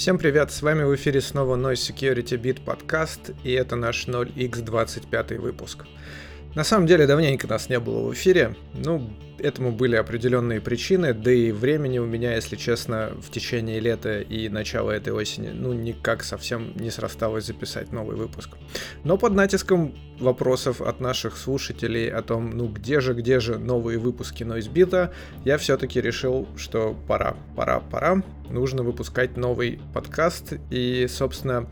Всем 0.00 0.16
привет, 0.16 0.50
с 0.50 0.62
вами 0.62 0.82
в 0.82 0.94
эфире 0.94 1.20
снова 1.20 1.56
Noise 1.56 1.92
Security 1.92 2.40
Beat 2.40 2.64
подкаст, 2.64 3.32
и 3.44 3.52
это 3.52 3.76
наш 3.76 4.08
0x25 4.08 5.38
выпуск. 5.38 5.84
На 6.54 6.64
самом 6.64 6.86
деле 6.86 7.06
давненько 7.06 7.46
нас 7.46 7.68
не 7.68 7.78
было 7.78 8.08
в 8.08 8.14
эфире, 8.14 8.56
ну, 8.72 9.10
этому 9.40 9.72
были 9.72 9.96
определенные 9.96 10.60
причины, 10.60 11.14
да 11.14 11.32
и 11.32 11.52
времени 11.52 11.98
у 11.98 12.06
меня, 12.06 12.34
если 12.34 12.56
честно, 12.56 13.10
в 13.20 13.30
течение 13.30 13.80
лета 13.80 14.20
и 14.20 14.48
начала 14.48 14.90
этой 14.90 15.12
осени, 15.12 15.50
ну, 15.52 15.72
никак 15.72 16.22
совсем 16.22 16.72
не 16.76 16.90
срасталось 16.90 17.46
записать 17.46 17.92
новый 17.92 18.16
выпуск. 18.16 18.50
Но 19.04 19.18
под 19.18 19.34
натиском 19.34 19.94
вопросов 20.20 20.80
от 20.80 21.00
наших 21.00 21.36
слушателей 21.36 22.10
о 22.10 22.22
том, 22.22 22.50
ну, 22.50 22.68
где 22.68 23.00
же, 23.00 23.14
где 23.14 23.40
же 23.40 23.58
новые 23.58 23.98
выпуски 23.98 24.42
Noisebit, 24.42 25.10
я 25.44 25.58
все-таки 25.58 26.00
решил, 26.00 26.46
что 26.56 26.96
пора, 27.08 27.36
пора, 27.56 27.80
пора, 27.80 28.22
нужно 28.50 28.82
выпускать 28.82 29.36
новый 29.36 29.80
подкаст. 29.94 30.54
И, 30.70 31.06
собственно, 31.08 31.66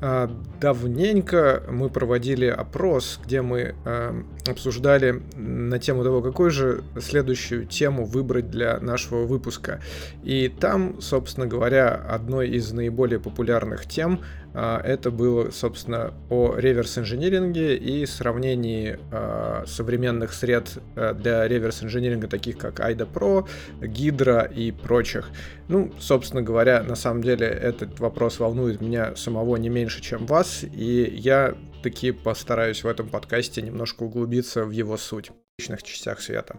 а, 0.00 0.30
давненько 0.60 1.62
мы 1.70 1.90
проводили 1.90 2.46
опрос, 2.46 3.20
где 3.24 3.42
мы 3.42 3.74
а, 3.84 4.22
обсуждали 4.46 5.22
на 5.36 5.78
тему 5.78 6.04
того, 6.04 6.22
какой 6.22 6.50
же 6.50 6.82
следующую 7.10 7.66
тему 7.66 8.04
выбрать 8.04 8.50
для 8.50 8.78
нашего 8.80 9.26
выпуска. 9.26 9.80
И 10.22 10.48
там, 10.48 11.00
собственно 11.00 11.46
говоря, 11.46 11.94
одной 11.94 12.48
из 12.50 12.72
наиболее 12.72 13.20
популярных 13.20 13.86
тем 13.86 14.20
а, 14.52 14.80
это 14.80 15.10
было, 15.10 15.50
собственно, 15.50 16.12
о 16.28 16.56
реверс-инжиниринге 16.56 17.76
и 17.76 18.04
сравнении 18.06 18.98
э, 19.12 19.64
современных 19.66 20.32
сред 20.32 20.78
э, 20.96 21.14
для 21.14 21.46
реверс-инжиниринга, 21.46 22.26
таких 22.26 22.58
как 22.58 22.80
AIDA 22.80 23.08
Pro, 23.10 23.48
Hydra 23.80 24.52
и 24.52 24.72
прочих. 24.72 25.30
Ну, 25.68 25.92
собственно 26.00 26.42
говоря, 26.42 26.82
на 26.82 26.96
самом 26.96 27.22
деле 27.22 27.46
этот 27.46 28.00
вопрос 28.00 28.40
волнует 28.40 28.80
меня 28.80 29.14
самого 29.14 29.56
не 29.56 29.68
меньше, 29.68 30.02
чем 30.02 30.26
вас, 30.26 30.64
и 30.64 31.14
я 31.16 31.54
таки 31.82 32.10
постараюсь 32.10 32.82
в 32.82 32.88
этом 32.88 33.08
подкасте 33.08 33.62
немножко 33.62 34.02
углубиться 34.02 34.64
в 34.64 34.70
его 34.70 34.96
суть 34.96 35.30
различных 35.60 35.82
частях 35.82 36.20
света. 36.20 36.58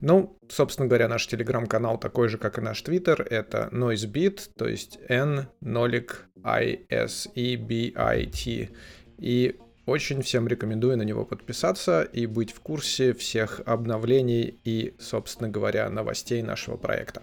Ну, 0.00 0.38
собственно 0.48 0.88
говоря, 0.88 1.08
наш 1.08 1.26
телеграм-канал 1.26 1.98
такой 1.98 2.28
же, 2.28 2.38
как 2.38 2.58
и 2.58 2.60
наш 2.60 2.82
твиттер, 2.82 3.22
это 3.22 3.68
NoiseBit, 3.72 4.50
то 4.56 4.68
есть 4.68 4.98
N, 5.08 5.46
нолик, 5.60 6.26
I, 6.42 6.86
S, 6.88 7.28
E, 7.34 7.56
B, 7.56 7.92
I, 7.94 8.26
T. 8.26 8.70
И 9.18 9.56
очень 9.86 10.22
всем 10.22 10.48
рекомендую 10.48 10.96
на 10.96 11.02
него 11.02 11.24
подписаться 11.24 12.02
и 12.02 12.26
быть 12.26 12.52
в 12.52 12.60
курсе 12.60 13.12
всех 13.12 13.60
обновлений 13.66 14.60
и, 14.64 14.94
собственно 14.98 15.50
говоря, 15.50 15.90
новостей 15.90 16.42
нашего 16.42 16.76
проекта. 16.76 17.22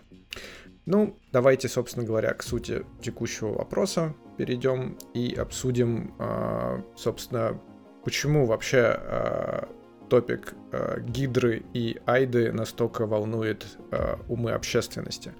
Ну, 0.85 1.17
давайте, 1.31 1.67
собственно 1.67 2.05
говоря, 2.05 2.33
к 2.33 2.43
сути 2.43 2.85
текущего 3.01 3.53
вопроса 3.53 4.13
перейдем 4.37 4.97
и 5.13 5.35
обсудим, 5.35 6.13
а, 6.19 6.81
собственно, 6.95 7.59
почему 8.03 8.45
вообще 8.45 8.79
а, 8.79 9.67
топик 10.09 10.53
э, 10.71 11.01
Гидры 11.01 11.63
и 11.73 11.99
Айды 12.05 12.51
настолько 12.51 13.05
волнует 13.05 13.65
э, 13.91 14.15
умы 14.27 14.51
общественности. 14.51 15.33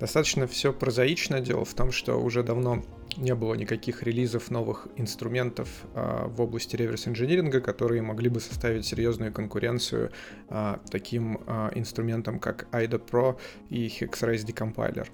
Достаточно 0.00 0.46
все 0.46 0.72
прозаично. 0.72 1.40
Дело 1.40 1.64
в 1.64 1.74
том, 1.74 1.90
что 1.90 2.20
уже 2.20 2.42
давно 2.42 2.84
не 3.16 3.34
было 3.34 3.54
никаких 3.54 4.02
релизов 4.02 4.50
новых 4.50 4.86
инструментов 4.96 5.68
а, 5.94 6.28
в 6.28 6.40
области 6.40 6.76
реверс-инжиниринга, 6.76 7.60
которые 7.60 8.02
могли 8.02 8.28
бы 8.28 8.38
составить 8.38 8.86
серьезную 8.86 9.32
конкуренцию 9.32 10.12
а, 10.48 10.80
таким 10.90 11.40
а, 11.46 11.70
инструментам, 11.74 12.38
как 12.38 12.68
IDA 12.70 13.04
Pro 13.04 13.38
и 13.70 13.88
Hexrace 13.88 14.46
Decompiler. 14.46 15.08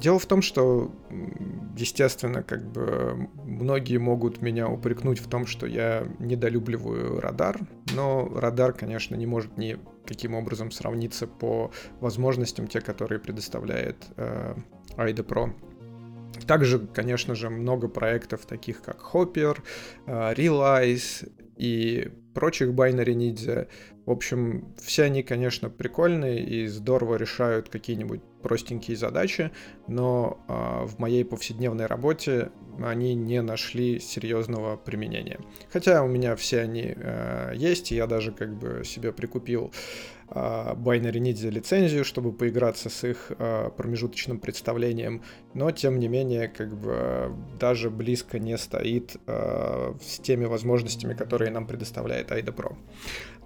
Дело 0.00 0.18
в 0.18 0.26
том, 0.26 0.42
что, 0.42 0.92
естественно, 1.76 2.42
как 2.42 2.70
бы 2.70 3.28
многие 3.44 3.98
могут 3.98 4.42
меня 4.42 4.68
упрекнуть 4.68 5.18
в 5.18 5.28
том, 5.28 5.46
что 5.46 5.66
я 5.66 6.06
недолюбливаю 6.18 7.20
радар, 7.20 7.60
но 7.94 8.28
радар, 8.34 8.72
конечно, 8.72 9.14
не 9.14 9.26
может 9.26 9.56
ни 9.56 9.78
каким 10.06 10.34
образом 10.34 10.70
сравниться 10.70 11.26
по 11.26 11.70
возможностям 12.00 12.66
те, 12.66 12.80
которые 12.80 13.18
предоставляет 13.18 13.96
э, 14.16 14.54
AIDA 14.96 15.24
Pro. 15.24 15.52
Также, 16.46 16.78
конечно 16.78 17.34
же, 17.34 17.48
много 17.48 17.88
проектов, 17.88 18.44
таких 18.44 18.82
как 18.82 19.00
Hopper, 19.12 19.58
э, 20.06 20.34
Realize 20.34 21.30
и 21.56 22.10
прочих 22.34 22.70
Binary 22.70 23.14
Ninja. 23.14 23.68
В 24.04 24.10
общем, 24.10 24.74
все 24.82 25.04
они, 25.04 25.22
конечно, 25.22 25.70
прикольные 25.70 26.44
и 26.44 26.66
здорово 26.66 27.16
решают 27.16 27.68
какие-нибудь 27.68 28.20
простенькие 28.44 28.96
задачи, 28.96 29.50
но 29.88 30.38
э, 30.48 30.86
в 30.86 30.98
моей 30.98 31.24
повседневной 31.24 31.86
работе 31.86 32.50
они 32.82 33.14
не 33.14 33.40
нашли 33.40 33.98
серьезного 33.98 34.76
применения. 34.76 35.40
Хотя 35.72 36.02
у 36.02 36.08
меня 36.08 36.36
все 36.36 36.60
они 36.60 36.94
э, 36.94 37.52
есть, 37.56 37.90
и 37.90 37.96
я 37.96 38.06
даже 38.06 38.32
как 38.32 38.54
бы 38.54 38.82
себе 38.84 39.12
прикупил 39.12 39.72
э, 40.28 40.34
Binary 40.34 41.20
Ninja 41.20 41.50
лицензию, 41.50 42.04
чтобы 42.04 42.32
поиграться 42.32 42.90
с 42.90 43.02
их 43.04 43.32
э, 43.38 43.70
промежуточным 43.74 44.38
представлением, 44.38 45.22
но 45.54 45.70
тем 45.70 45.98
не 45.98 46.08
менее 46.08 46.48
как 46.48 46.76
бы 46.76 47.34
даже 47.58 47.88
близко 47.88 48.38
не 48.38 48.58
стоит 48.58 49.16
э, 49.26 49.94
с 50.02 50.18
теми 50.18 50.44
возможностями, 50.44 51.14
которые 51.14 51.50
нам 51.50 51.66
предоставляет 51.66 52.30
AIDA 52.30 52.54
Pro. 52.54 52.76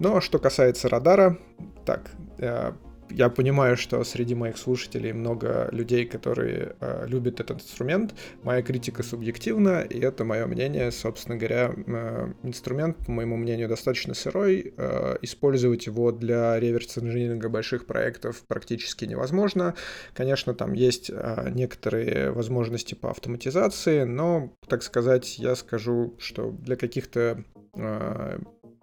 Но 0.00 0.20
что 0.20 0.41
касается 0.41 0.88
радара, 0.88 1.38
так, 1.84 2.10
э, 2.38 2.72
я 3.10 3.28
понимаю, 3.28 3.76
что 3.76 4.02
среди 4.04 4.34
моих 4.34 4.58
слушателей 4.58 5.12
много 5.12 5.69
людей, 5.72 6.04
которые 6.04 6.76
э, 6.80 7.06
любят 7.06 7.41
этот 7.41 7.58
инструмент. 7.62 8.14
Моя 8.42 8.62
критика 8.62 9.02
субъективна, 9.02 9.80
и 9.80 9.98
это 9.98 10.24
мое 10.24 10.46
мнение. 10.46 10.91
Собственно 10.91 11.36
говоря, 11.36 11.72
э, 11.74 12.32
инструмент, 12.42 12.97
по 13.04 13.12
моему 13.12 13.36
мнению, 13.36 13.68
достаточно 13.68 14.14
сырой. 14.14 14.74
Э, 14.76 15.16
использовать 15.22 15.86
его 15.86 16.12
для 16.12 16.58
реверс-инжиниринга 16.58 17.48
больших 17.48 17.86
проектов 17.86 18.42
практически 18.47 19.04
невозможно. 19.04 19.74
Конечно, 20.14 20.54
там 20.54 20.72
есть 20.72 21.10
э, 21.10 21.50
некоторые 21.50 22.30
возможности 22.30 22.94
по 22.94 23.10
автоматизации, 23.10 24.04
но, 24.04 24.52
так 24.68 24.82
сказать, 24.82 25.38
я 25.38 25.54
скажу, 25.56 26.14
что 26.18 26.50
для 26.50 26.76
каких-то 26.76 27.44
э, 27.74 28.38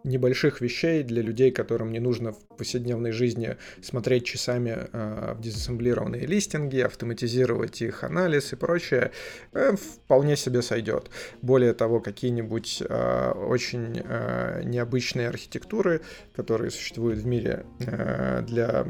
небольших 0.06 0.62
вещей 0.62 1.04
для 1.04 1.22
людей, 1.22 1.52
которым 1.52 1.92
не 1.92 2.00
нужно 2.00 2.32
в 2.32 2.40
повседневной 2.58 3.12
жизни 3.12 3.58
смотреть 3.82 4.26
часами 4.26 4.88
э, 4.92 5.34
в 5.36 5.42
дезассемблированные 5.42 6.26
листинги, 6.26 6.80
автоматизировать 6.80 7.82
их 7.82 8.04
анализ 8.04 8.54
и 8.54 8.56
прочее, 8.56 9.12
э, 9.54 9.76
вполне 9.76 10.36
себе 10.38 10.62
сойдет. 10.62 11.10
Более 11.42 11.74
того, 11.74 12.00
какие-нибудь 12.00 12.84
э, 12.88 13.32
очень 13.32 14.02
э, 14.04 14.62
необычные 14.64 15.30
архитектуры, 15.30 16.02
которые 16.36 16.72
существуют 16.72 17.20
в 17.20 17.26
мире 17.26 17.66
э, 17.80 18.44
для 18.48 18.86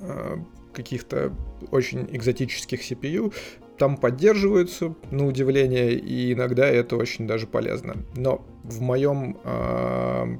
э, 0.00 0.36
каких-то 0.74 1.32
очень 1.70 2.08
экзотических 2.12 2.80
CPU, 2.80 3.32
там 3.78 3.96
поддерживаются, 3.96 4.94
на 5.10 5.26
удивление, 5.26 5.94
и 5.94 6.32
иногда 6.32 6.66
это 6.66 6.96
очень 6.96 7.26
даже 7.26 7.46
полезно. 7.46 7.96
Но 8.16 8.44
в 8.64 8.80
моем 8.80 9.38
э, 9.44 10.38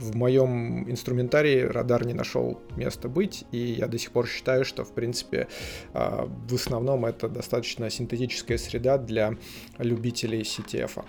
в 0.00 0.16
моем 0.16 0.90
инструментарии 0.90 1.60
радар 1.60 2.06
не 2.06 2.14
нашел 2.14 2.58
места 2.76 3.08
быть, 3.08 3.44
и 3.52 3.58
я 3.58 3.86
до 3.86 3.98
сих 3.98 4.12
пор 4.12 4.26
считаю, 4.26 4.64
что, 4.64 4.84
в 4.84 4.92
принципе, 4.92 5.46
э, 5.92 6.26
в 6.48 6.54
основном 6.54 7.04
это 7.04 7.28
достаточно 7.28 7.90
синтетическая 7.90 8.58
среда 8.58 8.98
для 8.98 9.36
любителей 9.78 10.40
CTF. 10.42 11.04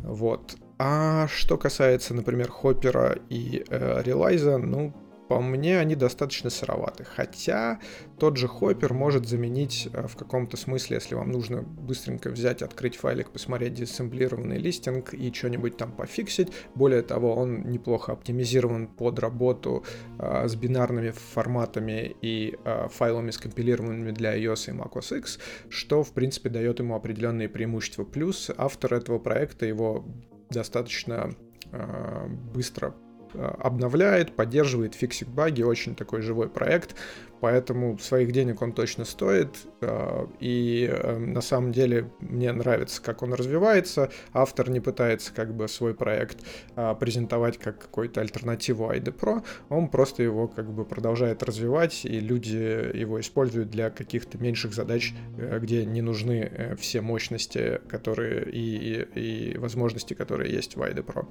Вот. 0.00 0.56
А 0.78 1.26
что 1.28 1.56
касается, 1.56 2.12
например, 2.12 2.50
Хоппера 2.50 3.18
и 3.30 3.64
э, 3.68 4.02
Релайза, 4.04 4.58
ну, 4.58 4.92
по 5.28 5.40
мне, 5.40 5.78
они 5.78 5.94
достаточно 5.94 6.50
сыроваты. 6.50 7.04
Хотя 7.04 7.80
тот 8.18 8.36
же 8.36 8.48
Хоппер 8.48 8.94
может 8.94 9.26
заменить 9.26 9.88
э, 9.92 10.06
в 10.06 10.16
каком-то 10.16 10.56
смысле, 10.56 10.96
если 10.96 11.14
вам 11.14 11.30
нужно 11.30 11.62
быстренько 11.62 12.30
взять, 12.30 12.62
открыть 12.62 12.96
файлик, 12.96 13.30
посмотреть 13.30 13.74
диссемблированный 13.74 14.58
листинг 14.58 15.14
и 15.14 15.32
что-нибудь 15.32 15.76
там 15.76 15.92
пофиксить. 15.92 16.52
Более 16.74 17.02
того, 17.02 17.34
он 17.34 17.70
неплохо 17.70 18.12
оптимизирован 18.12 18.86
под 18.86 19.18
работу 19.18 19.84
э, 20.18 20.48
с 20.48 20.54
бинарными 20.54 21.10
форматами 21.10 22.16
и 22.22 22.56
э, 22.64 22.88
файлами, 22.88 23.30
скомпилированными 23.30 24.12
для 24.12 24.38
iOS 24.38 24.70
и 24.70 24.76
macOS 24.76 25.18
X, 25.18 25.38
что, 25.68 26.02
в 26.02 26.12
принципе, 26.12 26.48
дает 26.48 26.78
ему 26.78 26.94
определенные 26.94 27.48
преимущества. 27.48 28.04
Плюс 28.04 28.50
автор 28.56 28.94
этого 28.94 29.18
проекта 29.18 29.66
его 29.66 30.04
достаточно 30.50 31.34
э, 31.72 32.26
быстро 32.54 32.94
обновляет, 33.34 34.34
поддерживает, 34.34 34.94
фиксит 34.94 35.28
баги, 35.28 35.62
очень 35.62 35.94
такой 35.94 36.22
живой 36.22 36.48
проект, 36.48 36.94
поэтому 37.40 37.98
своих 37.98 38.32
денег 38.32 38.62
он 38.62 38.72
точно 38.72 39.04
стоит, 39.04 39.56
э, 39.80 40.26
и 40.40 40.88
э, 40.90 41.18
на 41.18 41.40
самом 41.40 41.72
деле 41.72 42.10
мне 42.20 42.52
нравится, 42.52 43.02
как 43.02 43.22
он 43.22 43.34
развивается, 43.34 44.10
автор 44.32 44.70
не 44.70 44.80
пытается 44.80 45.32
как 45.32 45.54
бы 45.54 45.68
свой 45.68 45.94
проект 45.94 46.38
э, 46.74 46.94
презентовать 46.98 47.58
как 47.58 47.78
какую-то 47.78 48.20
альтернативу 48.20 48.90
ID 48.90 49.16
Pro, 49.16 49.44
он 49.68 49.88
просто 49.88 50.22
его 50.22 50.48
как 50.48 50.72
бы 50.72 50.84
продолжает 50.84 51.42
развивать, 51.42 52.04
и 52.04 52.20
люди 52.20 52.96
его 52.96 53.20
используют 53.20 53.70
для 53.70 53.90
каких-то 53.90 54.38
меньших 54.38 54.74
задач, 54.74 55.14
где 55.36 55.84
не 55.84 56.02
нужны 56.02 56.76
все 56.78 57.00
мощности, 57.00 57.80
которые 57.88 58.50
и, 58.50 59.04
и, 59.14 59.52
и 59.52 59.58
возможности, 59.58 60.14
которые 60.14 60.52
есть 60.52 60.76
в 60.76 60.82
ID 60.82 61.04
Pro. 61.04 61.26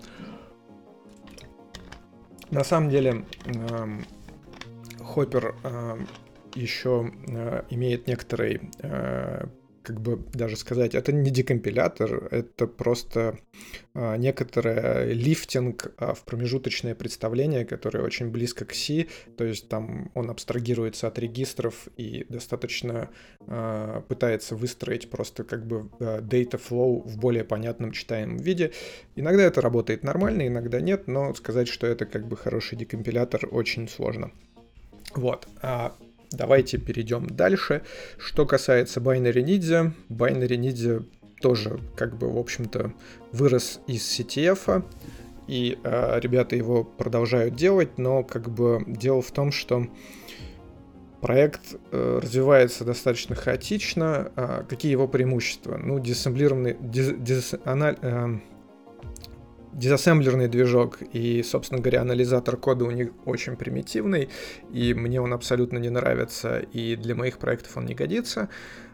На 2.51 2.63
самом 2.63 2.89
деле, 2.89 3.25
Хоппер 5.15 5.55
э, 5.63 5.97
еще 6.55 7.11
э, 7.27 7.63
имеет 7.69 8.07
некоторый, 8.07 8.69
э, 8.79 9.45
как 9.85 10.01
бы 10.01 10.19
даже 10.33 10.57
сказать, 10.57 10.95
это 10.95 11.11
не 11.11 11.29
декомпилятор, 11.29 12.27
это 12.31 12.67
просто 12.67 13.37
э, 13.93 14.17
некоторое 14.17 15.13
лифтинг 15.13 15.93
э, 15.97 16.13
в 16.13 16.23
промежуточное 16.23 16.95
представление, 16.95 17.65
которое 17.65 18.03
очень 18.03 18.29
близко 18.29 18.65
к 18.65 18.73
C, 18.73 19.07
то 19.37 19.43
есть 19.43 19.69
там 19.69 20.11
он 20.15 20.29
абстрагируется 20.29 21.07
от 21.07 21.19
регистров 21.19 21.87
и 21.97 22.25
достаточно 22.29 23.09
э, 23.47 24.01
пытается 24.07 24.55
выстроить 24.55 25.09
просто 25.09 25.43
как 25.43 25.65
бы 25.65 25.89
э, 25.99 26.19
data 26.21 26.59
flow 26.59 27.07
в 27.07 27.17
более 27.17 27.43
понятном 27.43 27.91
читаемом 27.91 28.37
виде. 28.37 28.71
Иногда 29.15 29.43
это 29.43 29.61
работает 29.61 30.03
нормально, 30.03 30.47
иногда 30.47 30.81
нет, 30.81 31.07
но 31.07 31.33
сказать, 31.35 31.67
что 31.67 31.85
это 31.85 32.05
как 32.05 32.27
бы 32.27 32.35
хороший 32.35 32.77
декомпилятор, 32.77 33.47
очень 33.51 33.87
сложно. 33.87 34.31
Вот. 35.13 35.47
Давайте 36.35 36.77
перейдем 36.77 37.27
дальше. 37.27 37.81
Что 38.17 38.45
касается 38.45 38.99
Binary 38.99 39.43
Ninja, 39.43 39.93
Binary 40.09 40.57
Ninja 40.57 41.05
тоже, 41.39 41.79
как 41.95 42.17
бы, 42.17 42.31
в 42.31 42.37
общем-то, 42.37 42.91
вырос 43.31 43.79
из 43.87 44.01
CTF, 44.01 44.83
и 45.47 45.77
э, 45.83 46.19
ребята 46.19 46.55
его 46.55 46.83
продолжают 46.83 47.55
делать, 47.55 47.97
но, 47.97 48.23
как 48.23 48.49
бы, 48.49 48.83
дело 48.87 49.21
в 49.21 49.31
том, 49.31 49.51
что 49.51 49.87
проект 51.21 51.75
э, 51.91 52.19
развивается 52.21 52.83
достаточно 52.83 53.35
хаотично. 53.35 54.31
Э, 54.35 54.63
какие 54.67 54.91
его 54.91 55.07
преимущества? 55.07 55.77
Ну, 55.77 55.99
диссемблированный... 55.99 56.75
Диз, 56.79 57.13
диз, 57.17 57.55
анал, 57.63 57.95
э, 58.01 58.39
дизассемблерный 59.75 60.47
движок 60.47 60.99
и, 61.13 61.43
собственно 61.43 61.81
говоря, 61.81 62.01
анализатор 62.01 62.57
кода 62.57 62.85
у 62.85 62.91
них 62.91 63.09
очень 63.25 63.55
примитивный, 63.57 64.29
и 64.71 64.93
мне 64.93 65.21
он 65.21 65.33
абсолютно 65.33 65.77
не 65.77 65.89
нравится, 65.89 66.59
и 66.59 66.95
для 66.95 67.13
моих 67.13 67.37
проектов 67.37 67.75
он 67.77 67.85
не 67.85 67.93
годится. 67.93 68.49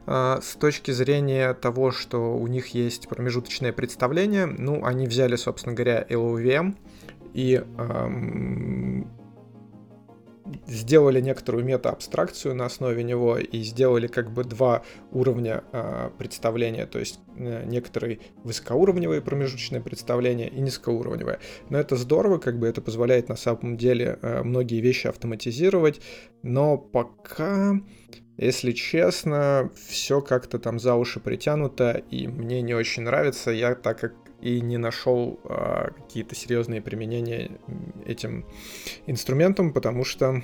А, 0.08 0.40
с 0.42 0.56
точки 0.56 0.92
зрения 0.92 1.54
того, 1.54 1.92
что 1.92 2.36
у 2.36 2.48
них 2.48 2.70
есть 2.70 3.08
промежуточное 3.08 3.72
представление, 3.72 4.48
ну, 4.48 4.84
они 4.84 5.06
взяли, 5.06 5.36
собственно 5.36 5.76
говоря, 5.76 6.06
LOVM 6.10 6.76
и 7.34 7.64
эм, 7.78 8.91
сделали 10.68 11.22
некоторую 11.22 11.66
мета-абстракцию 11.66 12.56
на 12.56 12.66
основе 12.66 13.04
него 13.04 13.38
и 13.38 13.62
сделали 13.62 14.08
как 14.08 14.32
бы 14.32 14.44
два 14.44 14.84
уровня 15.12 15.64
э, 15.72 16.10
представления, 16.18 16.86
то 16.86 17.00
есть 17.00 17.20
э, 17.38 17.66
некоторые 17.66 18.20
высокоуровневые 18.44 19.22
промежуточные 19.22 19.82
представления 19.82 20.48
и 20.48 20.60
низкоуровневые. 20.60 21.40
Но 21.70 21.80
это 21.80 21.96
здорово, 21.96 22.38
как 22.38 22.60
бы 22.60 22.68
это 22.68 22.82
позволяет 22.82 23.30
на 23.30 23.36
самом 23.36 23.78
деле 23.78 24.20
э, 24.22 24.44
многие 24.44 24.82
вещи 24.82 25.08
автоматизировать, 25.08 26.02
но 26.44 26.78
пока, 26.78 27.80
если 28.38 28.72
честно, 28.72 29.72
все 29.88 30.22
как-то 30.22 30.60
там 30.60 30.80
за 30.80 30.96
уши 30.96 31.20
притянуто, 31.20 31.92
и 32.10 32.28
мне 32.28 32.62
не 32.62 32.74
очень 32.74 33.04
нравится. 33.04 33.52
Я 33.52 33.76
так 33.76 34.00
как 34.00 34.14
и 34.42 34.60
не 34.60 34.78
нашел 34.78 35.40
а, 35.46 35.92
какие-то 35.92 36.36
серьезные 36.36 36.82
применения 36.82 37.52
этим 38.06 38.46
инструментам, 39.06 39.72
потому 39.72 40.04
что 40.04 40.42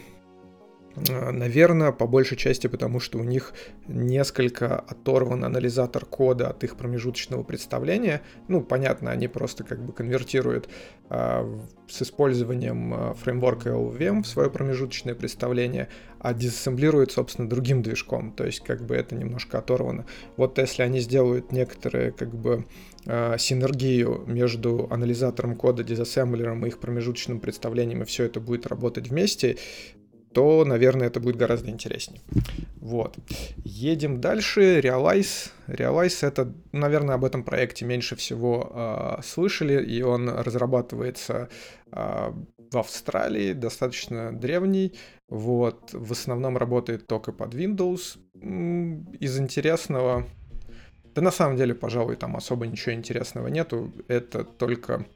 Наверное, 0.98 1.92
по 1.92 2.08
большей 2.08 2.38
части 2.38 2.66
потому, 2.68 3.00
что 3.00 3.20
у 3.20 3.24
них 3.24 3.54
несколько 3.88 4.80
оторван 4.80 5.46
анализатор 5.46 6.06
кода 6.06 6.50
от 6.50 6.64
их 6.64 6.76
промежуточного 6.76 7.44
представления. 7.44 8.22
Ну, 8.48 8.62
понятно, 8.62 9.12
они 9.12 9.28
просто 9.28 9.64
как 9.64 9.80
бы 9.84 9.94
конвертируют 9.94 10.70
а, 11.10 11.48
с 11.88 12.02
использованием 12.02 12.94
а, 12.94 13.14
фреймворка 13.14 13.70
LVM 13.70 14.24
в 14.24 14.28
свое 14.28 14.50
промежуточное 14.50 15.14
представление, 15.14 15.88
а 16.20 16.34
диссемблируют, 16.34 17.12
собственно, 17.12 17.48
другим 17.48 17.84
движком. 17.84 18.32
То 18.32 18.46
есть, 18.46 18.62
как 18.62 18.84
бы 18.84 18.96
это 18.96 19.14
немножко 19.14 19.60
оторвано. 19.60 20.06
Вот 20.36 20.58
если 20.58 20.82
они 20.82 21.00
сделают 21.00 21.52
некоторые, 21.52 22.12
как 22.12 22.34
бы, 22.34 22.66
а, 23.06 23.38
синергию 23.38 24.24
между 24.26 24.88
анализатором 24.90 25.56
кода, 25.56 25.84
дизассемблером 25.84 26.66
и 26.66 26.70
их 26.70 26.80
промежуточным 26.80 27.40
представлением, 27.40 28.02
и 28.02 28.06
все 28.06 28.24
это 28.24 28.40
будет 28.40 28.66
работать 28.66 29.10
вместе, 29.10 29.58
то, 30.38 30.63
наверное, 30.66 31.07
это 31.07 31.19
будет 31.19 31.36
гораздо 31.36 31.72
интереснее. 31.72 32.22
Вот. 32.75 33.18
Едем 33.66 34.22
дальше. 34.22 34.80
Realize. 34.81 35.50
Realize 35.66 36.28
это, 36.28 36.54
наверное, 36.72 37.16
об 37.16 37.25
этом 37.25 37.44
проекте 37.44 37.86
меньше 37.86 38.16
всего 38.16 38.72
э, 38.72 39.24
слышали, 39.24 39.84
и 39.84 40.04
он 40.04 40.30
разрабатывается 40.30 41.50
э, 41.92 42.31
в 42.72 42.78
Австралии, 42.78 43.54
достаточно 43.54 44.31
древний. 44.31 44.94
Вот. 45.28 45.89
В 45.94 46.12
основном 46.12 46.56
работает 46.56 47.07
только 47.07 47.31
под 47.31 47.56
Windows. 47.56 48.19
Из 49.19 49.40
интересного... 49.40 50.28
Да 51.16 51.24
на 51.24 51.31
самом 51.31 51.57
деле, 51.57 51.74
пожалуй, 51.74 52.16
там 52.16 52.36
особо 52.36 52.68
ничего 52.68 52.94
интересного 52.94 53.48
нету. 53.48 53.92
Это 54.07 54.44
только 54.44 55.07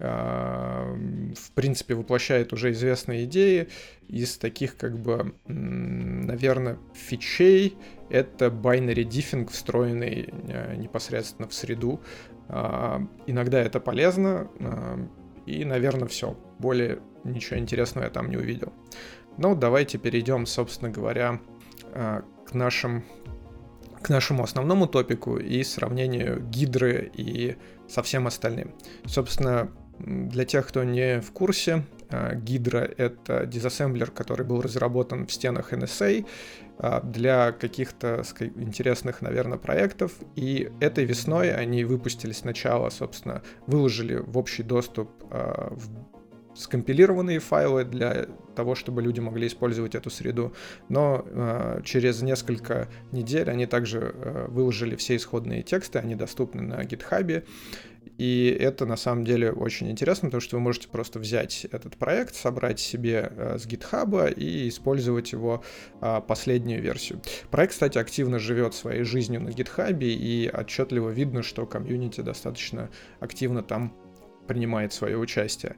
в 0.00 1.52
принципе, 1.54 1.94
воплощает 1.94 2.52
уже 2.54 2.72
известные 2.72 3.24
идеи. 3.24 3.68
Из 4.08 4.38
таких, 4.38 4.76
как 4.76 4.98
бы, 4.98 5.34
наверное, 5.46 6.78
фичей 6.94 7.76
это 8.10 8.46
binary 8.46 9.04
diffing, 9.04 9.48
встроенный 9.48 10.28
э, 10.48 10.74
непосредственно 10.76 11.48
в 11.48 11.54
среду. 11.54 12.00
А, 12.48 13.00
иногда 13.26 13.60
это 13.60 13.78
полезно, 13.78 14.50
а, 14.58 14.98
и, 15.46 15.64
наверное, 15.64 16.08
все. 16.08 16.36
Более 16.58 16.98
ничего 17.22 17.58
интересного 17.58 18.04
я 18.04 18.10
там 18.10 18.28
не 18.28 18.36
увидел. 18.36 18.72
Но 19.36 19.54
давайте 19.54 19.98
перейдем, 19.98 20.46
собственно 20.46 20.90
говоря, 20.90 21.40
а, 21.94 22.22
к 22.46 22.54
нашим 22.54 23.04
к 24.02 24.08
нашему 24.08 24.42
основному 24.42 24.86
топику 24.86 25.36
и 25.36 25.62
сравнению 25.62 26.40
гидры 26.40 27.10
и 27.14 27.58
со 27.86 28.02
всем 28.02 28.26
остальным. 28.26 28.74
Собственно, 29.04 29.70
для 30.04 30.44
тех, 30.44 30.66
кто 30.66 30.84
не 30.84 31.20
в 31.20 31.30
курсе, 31.32 31.84
Гидра— 32.34 32.78
это 32.96 33.46
дизассемблер, 33.46 34.10
который 34.10 34.44
был 34.44 34.60
разработан 34.62 35.26
в 35.26 35.32
стенах 35.32 35.72
NSA 35.72 36.26
а, 36.78 37.00
для 37.02 37.52
каких-то 37.52 38.22
интересных, 38.56 39.22
наверное, 39.22 39.58
проектов. 39.58 40.12
И 40.34 40.72
этой 40.80 41.04
весной 41.04 41.54
они 41.54 41.84
выпустили 41.84 42.32
сначала, 42.32 42.90
собственно, 42.90 43.42
выложили 43.66 44.16
в 44.16 44.38
общий 44.38 44.62
доступ 44.62 45.10
а, 45.30 45.76
скомпилированные 46.54 47.38
файлы 47.38 47.84
для 47.84 48.26
того, 48.54 48.74
чтобы 48.74 49.02
люди 49.02 49.20
могли 49.20 49.46
использовать 49.46 49.94
эту 49.94 50.10
среду. 50.10 50.52
Но 50.88 51.24
э, 51.24 51.80
через 51.84 52.22
несколько 52.22 52.88
недель 53.12 53.48
они 53.48 53.66
также 53.66 54.12
э, 54.14 54.46
выложили 54.48 54.96
все 54.96 55.16
исходные 55.16 55.62
тексты, 55.62 55.98
они 55.98 56.14
доступны 56.16 56.62
на 56.62 56.82
GitHub. 56.82 57.44
И 58.20 58.54
это 58.60 58.84
на 58.84 58.98
самом 58.98 59.24
деле 59.24 59.50
очень 59.50 59.90
интересно, 59.90 60.28
потому 60.28 60.42
что 60.42 60.56
вы 60.56 60.60
можете 60.60 60.88
просто 60.88 61.18
взять 61.18 61.64
этот 61.72 61.96
проект, 61.96 62.34
собрать 62.34 62.78
себе 62.78 63.32
э, 63.34 63.56
с 63.56 63.66
GitHub 63.66 64.34
и 64.34 64.68
использовать 64.68 65.32
его 65.32 65.64
э, 66.02 66.20
последнюю 66.28 66.82
версию. 66.82 67.22
Проект, 67.50 67.72
кстати, 67.72 67.96
активно 67.96 68.38
живет 68.38 68.74
своей 68.74 69.04
жизнью 69.04 69.40
на 69.40 69.48
GitHub, 69.48 69.98
и 70.02 70.50
отчетливо 70.52 71.08
видно, 71.08 71.42
что 71.42 71.64
комьюнити 71.64 72.20
достаточно 72.20 72.90
активно 73.20 73.62
там 73.62 73.96
принимает 74.46 74.92
свое 74.92 75.16
участие. 75.16 75.76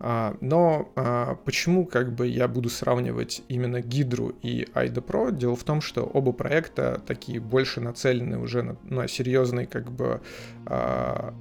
А, 0.00 0.36
но 0.40 0.92
а, 0.96 1.36
почему 1.44 1.86
как 1.86 2.14
бы 2.14 2.26
я 2.26 2.48
буду 2.48 2.68
сравнивать 2.68 3.42
именно 3.48 3.80
Гидру 3.80 4.34
и 4.42 4.68
Айда 4.74 5.00
Pro? 5.00 5.32
Дело 5.32 5.56
в 5.56 5.64
том, 5.64 5.80
что 5.80 6.02
оба 6.02 6.32
проекта 6.32 7.00
такие 7.06 7.40
больше 7.40 7.80
нацелены 7.80 8.38
уже 8.38 8.62
на, 8.62 8.76
на 8.84 9.08
серьезные 9.08 9.66
как 9.66 9.90
бы 9.90 10.20
а, 10.66 11.34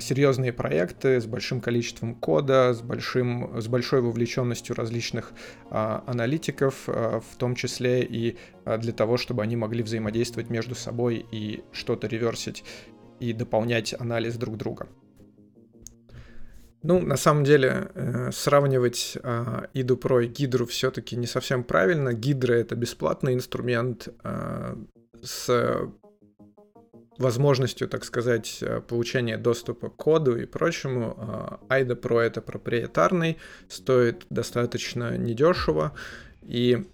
серьезные 0.00 0.52
проекты 0.52 1.20
с 1.20 1.26
большим 1.26 1.60
количеством 1.60 2.14
кода, 2.14 2.74
с 2.74 2.82
большим 2.82 3.60
с 3.60 3.68
большой 3.68 4.00
вовлеченностью 4.02 4.74
различных 4.74 5.32
аналитиков, 5.70 6.86
в 6.86 7.36
том 7.38 7.54
числе 7.54 8.02
и 8.02 8.36
для 8.78 8.92
того, 8.92 9.16
чтобы 9.16 9.42
они 9.42 9.56
могли 9.56 9.82
взаимодействовать 9.82 10.50
между 10.50 10.74
собой 10.74 11.24
и 11.30 11.62
что-то 11.72 12.06
реверсить 12.06 12.64
и 13.20 13.32
дополнять 13.32 13.94
анализ 13.98 14.36
друг 14.36 14.56
друга. 14.56 14.88
Ну, 16.82 17.00
на 17.00 17.16
самом 17.16 17.44
деле, 17.44 17.90
э, 17.94 18.30
сравнивать 18.32 19.16
э, 19.22 19.66
Иду 19.74 19.96
Pro 19.96 20.24
и 20.24 20.26
Гидру 20.26 20.66
все-таки 20.66 21.16
не 21.16 21.26
совсем 21.26 21.62
правильно. 21.62 22.12
Гидра— 22.12 22.54
это 22.54 22.74
бесплатный 22.74 23.34
инструмент 23.34 24.08
э, 24.24 24.74
с 25.22 25.88
возможностью, 27.18 27.88
так 27.88 28.04
сказать, 28.04 28.58
э, 28.62 28.80
получения 28.80 29.38
доступа 29.38 29.90
к 29.90 29.96
коду 29.96 30.36
и 30.36 30.44
прочему. 30.44 31.60
Айда 31.68 31.94
Pro— 31.94 32.18
это 32.20 32.40
проприетарный, 32.40 33.38
стоит 33.68 34.26
достаточно 34.28 35.16
недешево 35.16 35.92
и 36.42 36.84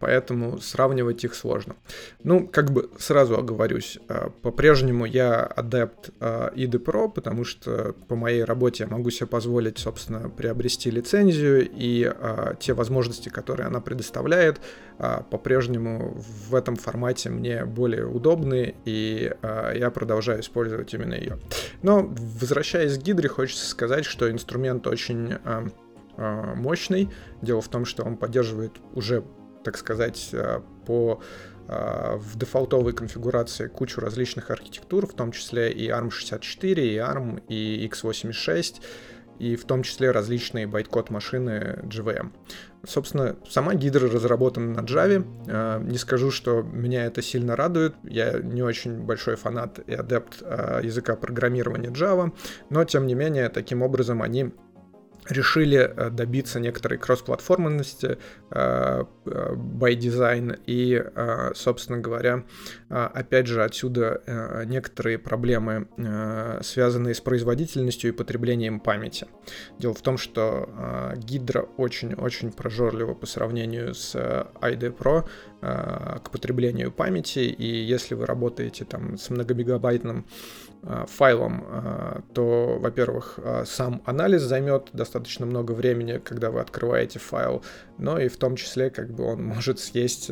поэтому 0.00 0.58
сравнивать 0.58 1.24
их 1.24 1.34
сложно. 1.34 1.76
Ну, 2.22 2.46
как 2.46 2.70
бы 2.70 2.90
сразу 2.98 3.38
оговорюсь, 3.38 3.98
а, 4.08 4.30
по-прежнему 4.30 5.04
я 5.04 5.44
адепт 5.44 6.10
IDE 6.20 6.76
а, 6.76 6.78
Pro, 6.78 7.10
потому 7.10 7.44
что 7.44 7.94
по 8.06 8.16
моей 8.16 8.44
работе 8.44 8.84
я 8.84 8.90
могу 8.90 9.10
себе 9.10 9.26
позволить, 9.26 9.78
собственно, 9.78 10.28
приобрести 10.28 10.90
лицензию, 10.90 11.68
и 11.70 12.04
а, 12.04 12.54
те 12.54 12.74
возможности, 12.74 13.28
которые 13.28 13.66
она 13.66 13.80
предоставляет, 13.80 14.60
по-прежнему 15.30 16.20
в 16.48 16.56
этом 16.56 16.74
формате 16.74 17.30
мне 17.30 17.64
более 17.64 18.04
удобны, 18.04 18.74
и 18.84 19.32
я 19.42 19.92
продолжаю 19.92 20.40
использовать 20.40 20.92
именно 20.92 21.14
ее. 21.14 21.38
Но, 21.82 22.12
возвращаясь 22.40 22.98
к 22.98 23.02
Гидре, 23.02 23.28
хочется 23.28 23.64
сказать, 23.64 24.04
что 24.04 24.28
инструмент 24.28 24.88
очень 24.88 25.34
а, 26.18 26.54
мощный. 26.56 27.10
Дело 27.42 27.60
в 27.60 27.68
том, 27.68 27.84
что 27.84 28.02
он 28.02 28.16
поддерживает 28.16 28.72
уже, 28.94 29.24
так 29.62 29.78
сказать, 29.78 30.30
а, 30.32 30.64
по 30.84 31.22
а, 31.68 32.16
в 32.16 32.36
дефолтовой 32.36 32.92
конфигурации 32.92 33.68
кучу 33.68 34.00
различных 34.00 34.50
архитектур, 34.50 35.06
в 35.06 35.14
том 35.14 35.30
числе 35.30 35.70
и 35.70 35.88
ARM64, 35.88 36.74
и 36.74 36.96
ARM, 36.96 37.42
и 37.48 37.88
x86, 37.88 38.82
и 39.38 39.54
в 39.54 39.64
том 39.64 39.84
числе 39.84 40.10
различные 40.10 40.66
байткод 40.66 41.10
машины 41.10 41.78
JVM. 41.84 42.32
Собственно, 42.84 43.36
сама 43.48 43.74
Гидра 43.74 44.10
разработана 44.10 44.82
на 44.82 44.84
Java. 44.84 45.84
Не 45.84 45.98
скажу, 45.98 46.32
что 46.32 46.62
меня 46.62 47.04
это 47.04 47.22
сильно 47.22 47.54
радует. 47.54 47.94
Я 48.02 48.40
не 48.40 48.62
очень 48.62 48.98
большой 49.00 49.36
фанат 49.36 49.78
и 49.86 49.94
адепт 49.94 50.40
языка 50.40 51.14
программирования 51.14 51.90
Java, 51.90 52.32
но 52.70 52.84
тем 52.84 53.06
не 53.06 53.14
менее, 53.14 53.48
таким 53.48 53.82
образом 53.82 54.22
они 54.22 54.52
решили 55.28 55.78
э, 55.78 56.10
добиться 56.10 56.60
некоторой 56.60 56.98
кроссплатформенности 56.98 58.18
э, 58.50 59.04
э, 59.26 59.54
by 59.54 59.96
design 59.96 60.58
и, 60.66 61.02
собственно 61.54 61.98
говоря, 61.98 62.44
опять 62.88 63.46
же 63.46 63.62
отсюда 63.62 64.64
некоторые 64.66 65.18
проблемы, 65.18 65.88
связанные 66.62 67.14
с 67.14 67.20
производительностью 67.20 68.10
и 68.10 68.12
потреблением 68.12 68.80
памяти. 68.80 69.26
Дело 69.78 69.94
в 69.94 70.02
том, 70.02 70.18
что 70.18 70.68
Hydra 71.16 71.68
очень-очень 71.76 72.52
прожорлива 72.52 73.14
по 73.14 73.26
сравнению 73.26 73.94
с 73.94 74.14
IDE 74.14 74.96
Pro 74.96 75.28
к 75.60 76.30
потреблению 76.30 76.92
памяти, 76.92 77.40
и 77.40 77.66
если 77.66 78.14
вы 78.14 78.26
работаете 78.26 78.84
там 78.84 79.18
с 79.18 79.30
многомегабайтным 79.30 80.26
Э, 80.28 80.67
файлом, 81.06 81.64
э, 81.66 82.20
то, 82.34 82.78
во-первых, 82.78 83.38
э, 83.42 83.64
сам 83.66 84.02
анализ 84.06 84.42
займет 84.42 84.90
достаточно 84.92 85.44
много 85.44 85.72
времени, 85.72 86.18
когда 86.18 86.50
вы 86.50 86.60
открываете 86.60 87.18
файл, 87.18 87.62
но 87.98 88.18
и 88.18 88.28
в 88.28 88.36
том 88.36 88.56
числе 88.56 88.90
как 88.90 89.10
бы 89.12 89.24
он 89.24 89.42
может 89.54 89.80
съесть 89.80 90.30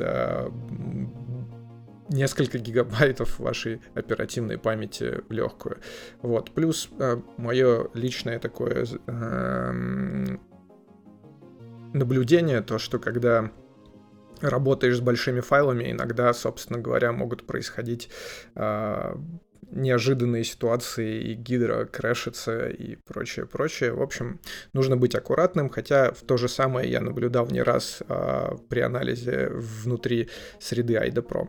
несколько 2.09 2.59
гигабайтов 2.59 3.41
вашей 3.41 3.81
оперативной 3.95 4.59
памяти 4.59 5.23
в 5.29 5.33
легкую. 5.33 5.79
Вот. 6.23 6.53
Плюс 6.53 6.89
мое 7.37 7.89
личное 7.95 8.39
такое 8.39 8.87
наблюдение, 11.93 12.61
то, 12.61 12.79
что 12.79 13.01
когда 13.01 13.51
работаешь 14.41 14.99
с 14.99 15.01
большими 15.01 15.41
файлами, 15.41 15.91
иногда, 15.91 16.33
собственно 16.33 16.79
говоря, 16.79 17.11
могут 17.11 17.45
происходить 17.45 18.09
неожиданные 19.71 20.45
ситуации, 20.45 21.21
и 21.21 21.35
гидро 21.35 21.85
крэшится 21.85 22.69
и 22.69 22.97
прочее, 22.97 23.47
прочее. 23.47 23.93
В 23.93 24.03
общем, 24.03 24.41
нужно 24.73 24.97
быть 24.97 25.15
аккуратным, 25.15 25.69
хотя 25.69 26.13
в 26.13 26.23
то 26.23 26.37
же 26.37 26.49
самое 26.49 26.91
я 26.91 27.01
наблюдал 27.01 27.47
не 27.49 27.63
раз 27.63 28.03
а, 28.09 28.57
при 28.69 28.81
анализе 28.81 29.51
внутри 29.51 30.29
среды 30.61 30.95
AIDA 30.95 31.27
Pro. 31.27 31.49